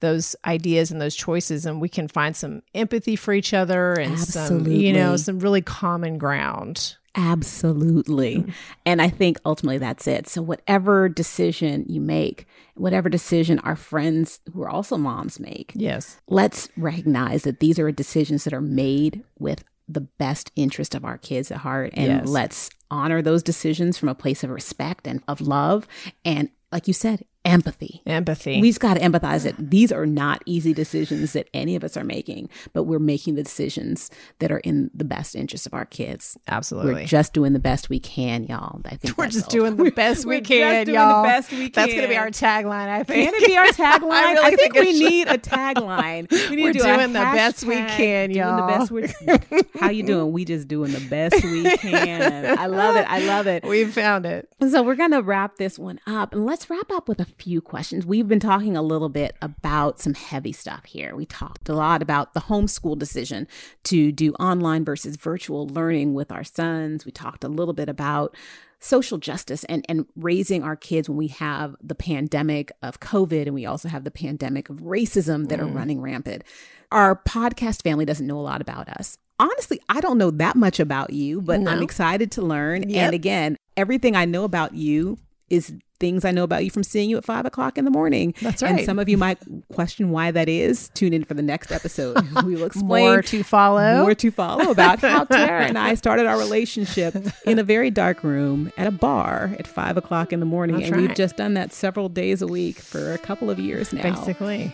those 0.00 0.34
ideas 0.44 0.90
and 0.90 1.00
those 1.00 1.14
choices 1.14 1.66
and 1.66 1.80
we 1.80 1.88
can 1.88 2.08
find 2.08 2.36
some 2.36 2.62
empathy 2.74 3.16
for 3.16 3.32
each 3.32 3.54
other 3.54 3.92
and 3.94 4.12
Absolutely. 4.12 4.72
some 4.72 4.80
you 4.80 4.92
know 4.92 5.16
some 5.16 5.38
really 5.40 5.62
common 5.62 6.18
ground 6.18 6.96
Absolutely. 7.16 8.36
Mm-hmm. 8.36 8.50
And 8.86 9.02
I 9.02 9.08
think 9.08 9.38
ultimately 9.44 9.78
that's 9.78 10.06
it. 10.06 10.28
So, 10.28 10.42
whatever 10.42 11.08
decision 11.08 11.84
you 11.88 12.00
make, 12.00 12.46
whatever 12.74 13.08
decision 13.08 13.58
our 13.60 13.74
friends 13.74 14.40
who 14.52 14.62
are 14.62 14.70
also 14.70 14.96
moms 14.96 15.40
make, 15.40 15.72
yes, 15.74 16.20
let's 16.28 16.68
recognize 16.76 17.42
that 17.42 17.58
these 17.58 17.80
are 17.80 17.90
decisions 17.90 18.44
that 18.44 18.52
are 18.52 18.60
made 18.60 19.24
with 19.38 19.64
the 19.88 20.00
best 20.00 20.52
interest 20.54 20.94
of 20.94 21.04
our 21.04 21.18
kids 21.18 21.50
at 21.50 21.58
heart. 21.58 21.90
And 21.94 22.06
yes. 22.06 22.28
let's 22.28 22.70
honor 22.90 23.22
those 23.22 23.42
decisions 23.42 23.98
from 23.98 24.08
a 24.08 24.14
place 24.14 24.44
of 24.44 24.50
respect 24.50 25.06
and 25.06 25.22
of 25.26 25.40
love. 25.40 25.88
And 26.24 26.50
like 26.70 26.86
you 26.86 26.94
said, 26.94 27.24
empathy. 27.44 28.02
Empathy. 28.06 28.60
We've 28.60 28.78
got 28.78 28.94
to 28.94 29.00
empathize 29.00 29.44
that 29.44 29.54
these 29.58 29.90
are 29.92 30.06
not 30.06 30.42
easy 30.46 30.74
decisions 30.74 31.32
that 31.32 31.48
any 31.54 31.74
of 31.76 31.84
us 31.84 31.96
are 31.96 32.04
making, 32.04 32.48
but 32.72 32.84
we're 32.84 32.98
making 32.98 33.34
the 33.34 33.42
decisions 33.42 34.10
that 34.38 34.52
are 34.52 34.58
in 34.58 34.90
the 34.94 35.04
best 35.04 35.34
interest 35.34 35.66
of 35.66 35.74
our 35.74 35.84
kids. 35.84 36.36
Absolutely. 36.48 36.94
We're 36.94 37.06
just 37.06 37.32
doing 37.32 37.52
the 37.52 37.58
best 37.58 37.88
we 37.88 37.98
can, 37.98 38.44
y'all. 38.44 38.80
I 38.84 38.96
think 38.96 39.16
we're 39.16 39.28
just 39.30 39.48
doing 39.48 39.76
the 39.76 39.90
best 39.90 40.26
we 40.26 40.40
can, 40.40 40.88
y'all. 40.88 41.22
Best 41.22 41.50
we 41.50 41.70
can. 41.70 41.72
That's 41.72 41.92
going 41.92 42.02
to 42.02 42.08
be 42.08 42.16
our 42.16 42.30
tagline, 42.30 42.88
I 42.88 43.02
think. 43.02 43.30
Can 43.30 43.42
it 43.42 43.46
be 43.46 43.56
our 43.56 43.66
tagline? 43.66 44.12
I, 44.12 44.32
really 44.32 44.44
I 44.44 44.56
think, 44.56 44.74
think 44.74 44.86
we 44.86 44.92
need 44.92 45.28
a 45.28 45.38
tagline. 45.38 46.30
We 46.50 46.56
need 46.56 46.62
we're 46.64 46.72
to 46.74 46.78
do 46.78 46.84
doing 46.84 47.12
the 47.12 47.20
best 47.20 47.64
we 47.64 47.76
can, 47.76 48.30
y'all. 48.32 48.68
Doing 48.90 49.00
the 49.00 49.12
best 49.12 49.54
we, 49.54 49.70
how 49.80 49.90
you 49.90 50.02
doing? 50.02 50.32
We 50.32 50.44
just 50.44 50.68
doing 50.68 50.92
the 50.92 51.00
best 51.08 51.42
we 51.42 51.76
can. 51.78 52.58
I 52.58 52.66
love 52.66 52.96
it. 52.96 53.06
I 53.08 53.20
love 53.20 53.46
it. 53.46 53.64
We 53.64 53.84
found 53.86 54.26
it. 54.26 54.48
So 54.68 54.82
we're 54.82 54.94
going 54.94 55.12
to 55.12 55.22
wrap 55.22 55.56
this 55.56 55.78
one 55.78 56.00
up 56.06 56.34
and 56.34 56.44
let's 56.44 56.68
wrap 56.68 56.90
up 56.92 57.08
with 57.08 57.20
a 57.20 57.29
few 57.38 57.60
questions. 57.60 58.06
We've 58.06 58.28
been 58.28 58.40
talking 58.40 58.76
a 58.76 58.82
little 58.82 59.08
bit 59.08 59.36
about 59.42 60.00
some 60.00 60.14
heavy 60.14 60.52
stuff 60.52 60.84
here. 60.84 61.14
We 61.14 61.26
talked 61.26 61.68
a 61.68 61.74
lot 61.74 62.02
about 62.02 62.34
the 62.34 62.40
homeschool 62.40 62.98
decision 62.98 63.48
to 63.84 64.12
do 64.12 64.32
online 64.34 64.84
versus 64.84 65.16
virtual 65.16 65.66
learning 65.68 66.14
with 66.14 66.30
our 66.32 66.44
sons. 66.44 67.04
We 67.04 67.12
talked 67.12 67.44
a 67.44 67.48
little 67.48 67.74
bit 67.74 67.88
about 67.88 68.36
social 68.80 69.18
justice 69.18 69.62
and, 69.64 69.84
and 69.88 70.06
raising 70.16 70.62
our 70.62 70.74
kids 70.74 71.08
when 71.08 71.18
we 71.18 71.28
have 71.28 71.76
the 71.82 71.94
pandemic 71.94 72.72
of 72.82 72.98
COVID 72.98 73.42
and 73.42 73.54
we 73.54 73.66
also 73.66 73.88
have 73.88 74.04
the 74.04 74.10
pandemic 74.10 74.70
of 74.70 74.78
racism 74.78 75.48
that 75.48 75.60
mm. 75.60 75.62
are 75.62 75.66
running 75.66 76.00
rampant. 76.00 76.42
Our 76.90 77.14
podcast 77.14 77.82
family 77.82 78.06
doesn't 78.06 78.26
know 78.26 78.38
a 78.38 78.40
lot 78.40 78.62
about 78.62 78.88
us. 78.88 79.18
Honestly, 79.38 79.80
I 79.88 80.00
don't 80.00 80.18
know 80.18 80.30
that 80.32 80.56
much 80.56 80.80
about 80.80 81.12
you, 81.12 81.40
but 81.40 81.60
no. 81.60 81.70
I'm 81.70 81.82
excited 81.82 82.32
to 82.32 82.42
learn. 82.42 82.88
Yep. 82.88 83.04
And 83.04 83.14
again, 83.14 83.56
everything 83.76 84.16
I 84.16 84.24
know 84.24 84.44
about 84.44 84.74
you 84.74 85.18
is 85.50 85.74
things 86.00 86.24
I 86.24 86.32
know 86.32 86.42
about 86.42 86.64
you 86.64 86.70
from 86.70 86.82
seeing 86.82 87.10
you 87.10 87.18
at 87.18 87.24
five 87.24 87.46
o'clock 87.46 87.78
in 87.78 87.84
the 87.84 87.90
morning. 87.90 88.34
That's 88.40 88.62
right. 88.62 88.76
And 88.76 88.84
some 88.84 88.98
of 88.98 89.08
you 89.08 89.16
might 89.16 89.38
question 89.72 90.10
why 90.10 90.30
that 90.32 90.48
is. 90.48 90.88
Tune 90.94 91.12
in 91.12 91.24
for 91.24 91.34
the 91.34 91.42
next 91.42 91.70
episode. 91.70 92.18
We 92.40 92.54
will 92.54 92.64
explain 92.64 93.04
more 93.04 93.22
to 93.22 93.42
follow. 93.42 94.00
More 94.00 94.14
to 94.14 94.30
follow 94.30 94.70
about 94.70 95.00
how 95.00 95.24
Tara 95.30 95.66
and 95.66 95.76
I 95.76 95.94
started 95.94 96.24
our 96.24 96.38
relationship 96.38 97.14
in 97.44 97.58
a 97.58 97.62
very 97.62 97.90
dark 97.90 98.24
room 98.24 98.72
at 98.78 98.86
a 98.86 98.90
bar 98.90 99.54
at 99.58 99.66
five 99.66 99.98
o'clock 99.98 100.32
in 100.32 100.40
the 100.40 100.46
morning. 100.46 100.76
That's 100.76 100.88
and 100.88 100.96
right. 100.96 101.08
we've 101.08 101.16
just 101.16 101.36
done 101.36 101.54
that 101.54 101.72
several 101.72 102.08
days 102.08 102.40
a 102.40 102.46
week 102.46 102.78
for 102.78 103.12
a 103.12 103.18
couple 103.18 103.50
of 103.50 103.58
years 103.58 103.92
now. 103.92 104.02
Basically. 104.02 104.72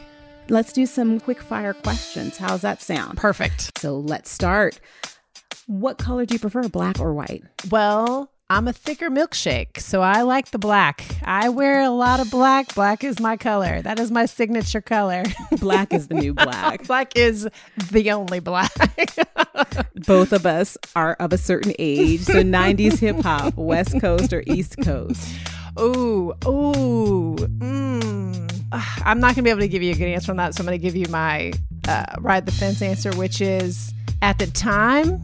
Let's 0.48 0.72
do 0.72 0.86
some 0.86 1.18
quick 1.18 1.40
fire 1.40 1.74
questions. 1.74 2.36
How's 2.36 2.60
that 2.60 2.80
sound? 2.80 3.18
Perfect. 3.18 3.76
So 3.78 3.98
let's 3.98 4.30
start. 4.30 4.78
What 5.66 5.98
color 5.98 6.24
do 6.24 6.34
you 6.34 6.38
prefer, 6.38 6.68
black 6.68 7.00
or 7.00 7.12
white? 7.12 7.42
Well, 7.68 8.30
I'm 8.48 8.68
a 8.68 8.72
thicker 8.72 9.10
milkshake, 9.10 9.80
so 9.80 10.02
I 10.02 10.22
like 10.22 10.52
the 10.52 10.58
black. 10.58 11.04
I 11.24 11.48
wear 11.48 11.82
a 11.82 11.90
lot 11.90 12.20
of 12.20 12.30
black. 12.30 12.72
Black 12.76 13.02
is 13.02 13.18
my 13.18 13.36
color. 13.36 13.82
That 13.82 13.98
is 13.98 14.12
my 14.12 14.26
signature 14.26 14.80
color. 14.80 15.24
Black 15.58 15.92
is 15.92 16.06
the 16.06 16.14
new 16.14 16.32
black. 16.32 16.84
black 16.86 17.16
is 17.16 17.48
the 17.90 18.12
only 18.12 18.38
black. 18.38 18.70
Both 20.06 20.32
of 20.32 20.46
us 20.46 20.78
are 20.94 21.14
of 21.14 21.32
a 21.32 21.38
certain 21.38 21.74
age. 21.80 22.20
So 22.20 22.44
90s 22.44 23.00
hip 23.00 23.16
hop, 23.16 23.56
West 23.56 24.00
Coast 24.00 24.32
or 24.32 24.44
East 24.46 24.76
Coast? 24.80 25.28
Ooh, 25.80 26.32
ooh, 26.46 27.34
mm. 27.34 28.62
I'm 29.04 29.18
not 29.18 29.34
going 29.34 29.36
to 29.36 29.42
be 29.42 29.50
able 29.50 29.60
to 29.62 29.68
give 29.68 29.82
you 29.82 29.90
a 29.90 29.96
good 29.96 30.06
answer 30.06 30.30
on 30.30 30.36
that. 30.36 30.54
So 30.54 30.60
I'm 30.60 30.66
going 30.66 30.78
to 30.78 30.82
give 30.82 30.94
you 30.94 31.06
my 31.08 31.52
uh, 31.88 32.04
ride 32.20 32.46
the 32.46 32.52
fence 32.52 32.80
answer, 32.80 33.10
which 33.16 33.40
is 33.40 33.92
at 34.22 34.38
the 34.38 34.46
time, 34.46 35.20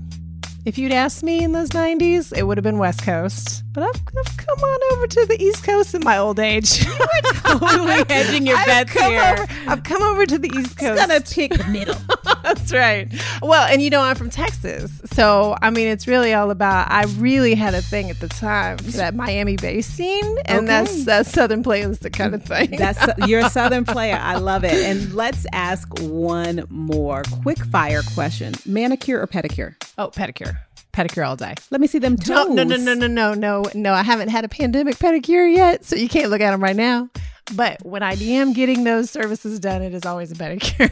if 0.65 0.79
you'd 0.79 0.93
asked 0.93 1.23
me 1.25 1.43
in 1.43 1.53
those 1.53 1.71
90s, 1.71 2.37
it 2.37 2.45
would 2.45 2.57
have 2.57 2.63
been 2.63 2.79
West 2.79 3.03
Coast. 3.03 3.65
But 3.73 3.83
I've, 3.83 3.97
I've 3.97 4.37
come 4.37 4.59
on 4.59 4.93
over 4.93 5.07
to 5.09 5.27
the 5.27 5.43
East 5.43 5.65
Coast 5.65 5.95
in 5.95 6.05
my 6.05 6.19
old 6.19 6.39
age. 6.39 6.85
totally 7.45 8.05
hedging 8.09 8.47
your 8.47 8.59
bets 8.65 8.93
here. 8.93 9.21
Over, 9.21 9.47
I've 9.67 9.83
come 9.83 10.03
over 10.03 10.25
to 10.25 10.39
the 10.39 10.49
East 10.49 10.79
Coast. 10.79 11.01
Just 11.01 11.09
gonna 11.09 11.21
pick 11.21 11.59
the 11.59 11.69
middle. 11.69 11.97
That's 12.63 12.73
right. 12.73 13.09
Well, 13.43 13.67
and 13.67 13.83
you 13.83 13.91
know, 13.91 14.01
I'm 14.01 14.15
from 14.15 14.31
Texas. 14.31 15.01
So, 15.13 15.57
I 15.61 15.71
mean, 15.71 15.89
it's 15.89 16.07
really 16.07 16.33
all 16.33 16.51
about, 16.51 16.91
I 16.91 17.05
really 17.19 17.55
had 17.55 17.75
a 17.75 17.83
thing 17.83 18.09
at 18.09 18.21
the 18.21 18.29
time, 18.29 18.77
that 18.93 19.15
Miami 19.15 19.57
Bass 19.57 19.87
scene. 19.87 20.39
And 20.45 20.59
okay. 20.59 20.67
that's 20.67 21.05
that 21.07 21.27
Southern 21.27 21.65
playlist 21.65 22.11
kind 22.13 22.35
of 22.35 22.45
thing. 22.45 22.71
That's 22.71 23.05
You're 23.27 23.41
a 23.41 23.51
Southern 23.51 23.85
player. 23.85 24.19
I 24.21 24.37
love 24.37 24.65
it. 24.65 24.75
And 24.75 25.13
let's 25.13 25.45
ask 25.53 25.89
one 26.01 26.65
more 26.69 27.23
quick 27.43 27.59
fire 27.67 28.03
question 28.15 28.55
manicure 28.65 29.21
or 29.21 29.27
pedicure? 29.27 29.75
Oh, 29.99 30.09
pedicure 30.09 30.57
pedicure 30.93 31.27
all 31.27 31.37
day. 31.37 31.55
Let 31.71 31.81
me 31.81 31.87
see 31.87 31.99
them 31.99 32.19
toes. 32.19 32.51
No, 32.51 32.65
no, 32.65 32.77
no, 32.77 32.95
no, 32.95 33.07
no, 33.07 33.33
no, 33.33 33.65
no. 33.75 33.95
I 33.95 34.03
haven't 34.03 34.29
had 34.29 34.45
a 34.45 34.49
pandemic 34.49 34.97
pedicure 34.97 35.51
yet, 35.51 35.87
so 35.87 35.97
you 35.97 36.07
can't 36.07 36.31
look 36.31 36.43
at 36.43 36.51
them 36.51 36.63
right 36.63 36.77
now. 36.77 37.09
But 37.55 37.85
when 37.85 38.03
I 38.03 38.15
am 38.15 38.53
getting 38.53 38.85
those 38.85 39.11
services 39.11 39.59
done, 39.59 39.83
it 39.83 39.95
is 39.95 40.05
always 40.07 40.33
a 40.33 40.35
pedicure. 40.35 40.91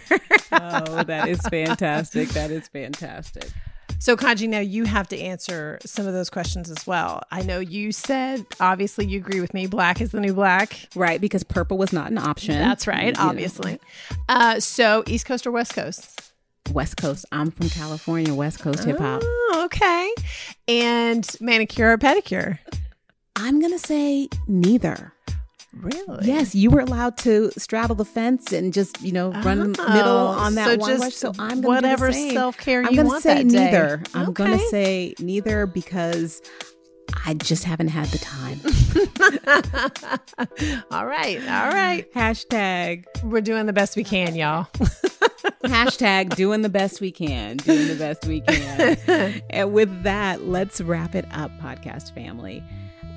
oh, 0.53 1.05
that 1.05 1.29
is 1.29 1.41
fantastic. 1.43 2.29
That 2.31 2.51
is 2.51 2.69
fantastic. 2.69 3.49
So, 3.99 4.17
Kanji, 4.17 4.49
now 4.49 4.61
you 4.61 4.85
have 4.85 5.09
to 5.09 5.19
answer 5.19 5.79
some 5.85 6.07
of 6.07 6.15
those 6.15 6.31
questions 6.31 6.71
as 6.71 6.87
well. 6.87 7.23
I 7.31 7.43
know 7.43 7.61
you 7.61 7.93
said, 7.93 8.47
obviously, 8.59 9.07
you 9.07 9.19
agree 9.19 9.43
with 9.43 9.53
me. 9.53 9.67
Black 9.67 10.01
is 10.01 10.13
the 10.13 10.21
new 10.21 10.33
black. 10.33 10.89
Right, 10.97 11.21
because 11.21 11.45
purple 11.45 11.77
was 11.77 11.93
not 11.93 12.11
an 12.11 12.17
option. 12.17 12.59
That's 12.59 12.87
right, 12.87 13.15
you 13.15 13.23
obviously. 13.23 13.79
Uh, 14.29 14.59
so, 14.59 15.05
East 15.07 15.27
Coast 15.27 15.47
or 15.47 15.51
West 15.51 15.75
Coast? 15.75 16.33
West 16.73 16.97
Coast. 16.97 17.27
I'm 17.31 17.51
from 17.51 17.69
California, 17.69 18.35
West 18.35 18.61
Coast 18.61 18.85
hip 18.85 18.99
hop. 18.99 19.21
Oh, 19.23 19.63
okay. 19.67 20.15
And 20.67 21.29
manicure 21.41 21.93
or 21.93 21.99
pedicure? 21.99 22.59
I'm 23.37 23.61
going 23.61 23.73
to 23.73 23.79
say 23.79 24.29
neither. 24.47 25.13
Really? 25.73 26.27
Yes, 26.27 26.55
you 26.55 26.71
were 26.71 26.81
allowed 26.81 27.17
to 27.19 27.51
straddle 27.57 27.95
the 27.95 28.05
fence 28.05 28.53
and 28.53 28.73
just, 28.73 29.01
you 29.03 29.13
know, 29.13 29.31
run 29.31 29.77
oh, 29.79 29.95
middle 29.95 30.17
on 30.17 30.57
that 30.57 30.73
so 30.73 30.77
one. 30.79 30.99
Just 30.99 31.19
so 31.19 31.33
I'm 31.39 31.61
going 31.61 31.77
whatever 31.77 32.13
self 32.13 32.57
care 32.57 32.83
you 32.83 32.87
want. 32.87 32.99
I'm 32.99 33.07
gonna 33.07 33.21
say 33.21 33.45
neither. 33.45 34.03
I'm 34.15 34.31
okay. 34.31 34.47
to 34.47 34.59
say 34.69 35.15
neither 35.21 35.67
because 35.67 36.43
I 37.25 37.35
just 37.35 37.65
haven't 37.65 37.89
had 37.89 38.09
the 38.09 38.19
time. 38.19 38.61
all 40.91 41.07
right. 41.07 41.39
All 41.41 41.73
right. 41.73 42.07
Hashtag. 42.15 43.05
We're 43.23 43.41
doing 43.41 43.67
the 43.67 43.73
best 43.73 43.97
we 43.97 44.05
can, 44.05 44.35
y'all. 44.35 44.65
Hashtag 45.65 46.35
doing 46.35 46.63
the 46.63 46.69
best 46.69 47.01
we 47.01 47.13
can. 47.13 47.59
Doing 47.59 47.89
the 47.89 47.95
best 47.95 48.27
we 48.27 48.41
can. 48.41 49.43
and 49.51 49.73
with 49.73 50.03
that, 50.03 50.47
let's 50.47 50.81
wrap 50.81 51.15
it 51.15 51.27
up, 51.33 51.51
podcast 51.61 52.15
family. 52.15 52.63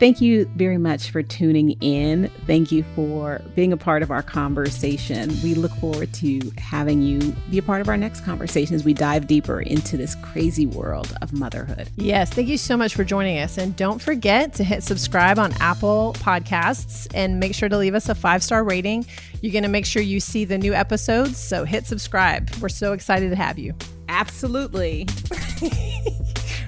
Thank 0.03 0.19
you 0.19 0.51
very 0.57 0.77
much 0.77 1.11
for 1.11 1.23
tuning 1.23 1.77
in. 1.79 2.29
Thank 2.45 2.73
you 2.73 2.83
for 2.93 3.39
being 3.55 3.71
a 3.71 3.77
part 3.77 4.03
of 4.03 4.11
our 4.11 4.21
conversation. 4.21 5.29
We 5.41 5.55
look 5.55 5.71
forward 5.75 6.11
to 6.15 6.41
having 6.57 7.01
you 7.01 7.33
be 7.49 7.59
a 7.59 7.61
part 7.61 7.79
of 7.79 7.87
our 7.87 7.95
next 7.95 8.25
conversation 8.25 8.75
as 8.75 8.83
we 8.83 8.93
dive 8.93 9.27
deeper 9.27 9.61
into 9.61 9.95
this 9.95 10.15
crazy 10.15 10.65
world 10.65 11.15
of 11.21 11.31
motherhood. 11.31 11.89
Yes, 11.95 12.29
thank 12.31 12.49
you 12.49 12.57
so 12.57 12.75
much 12.75 12.95
for 12.95 13.05
joining 13.05 13.39
us. 13.39 13.57
And 13.57 13.77
don't 13.77 14.01
forget 14.01 14.53
to 14.55 14.65
hit 14.65 14.83
subscribe 14.83 15.39
on 15.39 15.53
Apple 15.61 16.17
Podcasts 16.19 17.07
and 17.13 17.39
make 17.39 17.55
sure 17.55 17.69
to 17.69 17.77
leave 17.77 17.95
us 17.95 18.09
a 18.09 18.15
five 18.15 18.43
star 18.43 18.65
rating. 18.65 19.05
You're 19.39 19.53
going 19.53 19.63
to 19.63 19.69
make 19.69 19.85
sure 19.85 20.01
you 20.01 20.19
see 20.19 20.43
the 20.43 20.57
new 20.57 20.73
episodes. 20.73 21.37
So 21.37 21.63
hit 21.63 21.87
subscribe. 21.87 22.53
We're 22.59 22.67
so 22.67 22.91
excited 22.91 23.29
to 23.29 23.37
have 23.37 23.57
you. 23.57 23.73
Absolutely. 24.09 25.07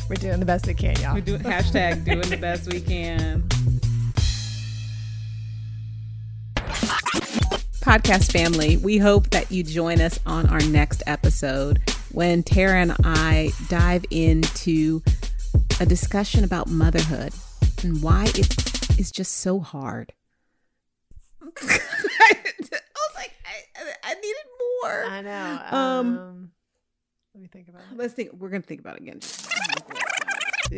We're 0.07 0.15
doing 0.17 0.39
the 0.39 0.45
best 0.45 0.67
we 0.67 0.75
can, 0.75 0.95
y'all. 1.01 1.15
We're 1.15 1.21
doing 1.21 1.41
hashtag 1.41 2.05
doing 2.05 2.29
the 2.29 2.37
best 2.37 2.71
we 2.71 2.79
can. 2.79 3.41
Podcast 7.81 8.31
family, 8.31 8.77
we 8.77 8.99
hope 8.99 9.31
that 9.31 9.51
you 9.51 9.63
join 9.63 10.01
us 10.01 10.19
on 10.27 10.47
our 10.47 10.61
next 10.61 11.01
episode 11.07 11.81
when 12.11 12.43
Tara 12.43 12.81
and 12.81 12.95
I 13.03 13.49
dive 13.67 14.05
into 14.11 15.01
a 15.79 15.87
discussion 15.87 16.43
about 16.43 16.67
motherhood 16.67 17.33
and 17.83 18.03
why 18.03 18.25
it 18.35 18.99
is 18.99 19.11
just 19.11 19.37
so 19.37 19.59
hard. 19.59 20.13
I 21.41 22.37
was 22.61 23.15
like, 23.15 23.31
I, 23.43 23.91
I 24.03 24.13
needed 24.13 24.45
more. 24.83 25.03
I 25.03 25.21
know. 25.21 25.61
Um, 25.71 25.77
um 25.77 26.15
let 26.15 26.33
me 26.33 26.34
think 27.55 27.69
about 27.69 27.81
it. 27.81 27.97
Let's 27.97 28.13
think. 28.13 28.33
We're 28.33 28.49
gonna 28.49 28.61
think 28.61 28.81
about 28.81 28.97
it 28.97 29.01
again. 29.03 29.19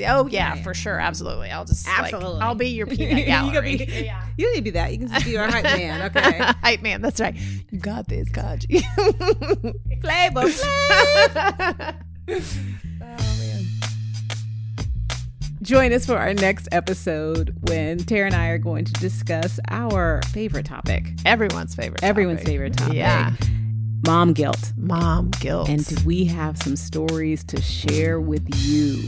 Oh 0.07 0.27
yeah, 0.27 0.55
for 0.63 0.73
sure, 0.73 0.99
absolutely. 0.99 1.49
I'll 1.49 1.65
just 1.65 1.87
absolutely. 1.87 2.33
Like, 2.33 2.43
I'll 2.43 2.55
be 2.55 2.69
your 2.69 2.87
peanut 2.87 3.25
gallery. 3.25 3.71
you, 3.71 3.85
be, 3.85 3.85
yeah. 3.85 4.25
you 4.37 4.45
don't 4.45 4.53
need 4.53 4.59
to 4.59 4.63
be 4.63 4.69
that. 4.71 4.91
You 4.91 4.99
can 4.99 5.07
just 5.09 5.25
be 5.25 5.37
our 5.37 5.49
hype 5.49 5.63
man. 5.63 6.11
Okay, 6.17 6.37
hype 6.61 6.81
man. 6.81 7.01
That's 7.01 7.19
right. 7.19 7.35
You 7.71 7.79
got 7.79 8.07
this, 8.07 8.29
Kanji. 8.29 8.81
Flavor 10.01 10.41
Flav. 10.41 11.95
oh 13.01 13.37
man. 13.39 13.65
Join 15.61 15.91
us 15.91 16.05
for 16.05 16.17
our 16.17 16.33
next 16.33 16.67
episode 16.71 17.55
when 17.69 17.97
Tara 17.97 18.27
and 18.27 18.35
I 18.35 18.49
are 18.49 18.57
going 18.57 18.85
to 18.85 18.93
discuss 18.93 19.59
our 19.69 20.21
favorite 20.31 20.65
topic. 20.65 21.07
Everyone's 21.25 21.75
favorite. 21.75 22.03
Everyone's 22.03 22.39
topic. 22.39 22.47
favorite 22.47 22.77
topic. 22.77 22.95
Yeah 22.95 23.33
mom 24.05 24.33
guilt. 24.33 24.73
Mom 24.77 25.31
guilt. 25.39 25.69
And 25.69 25.85
we 26.05 26.25
have 26.25 26.57
some 26.57 26.75
stories 26.75 27.43
to 27.45 27.61
share 27.61 28.19
with 28.19 28.47
you 28.55 29.01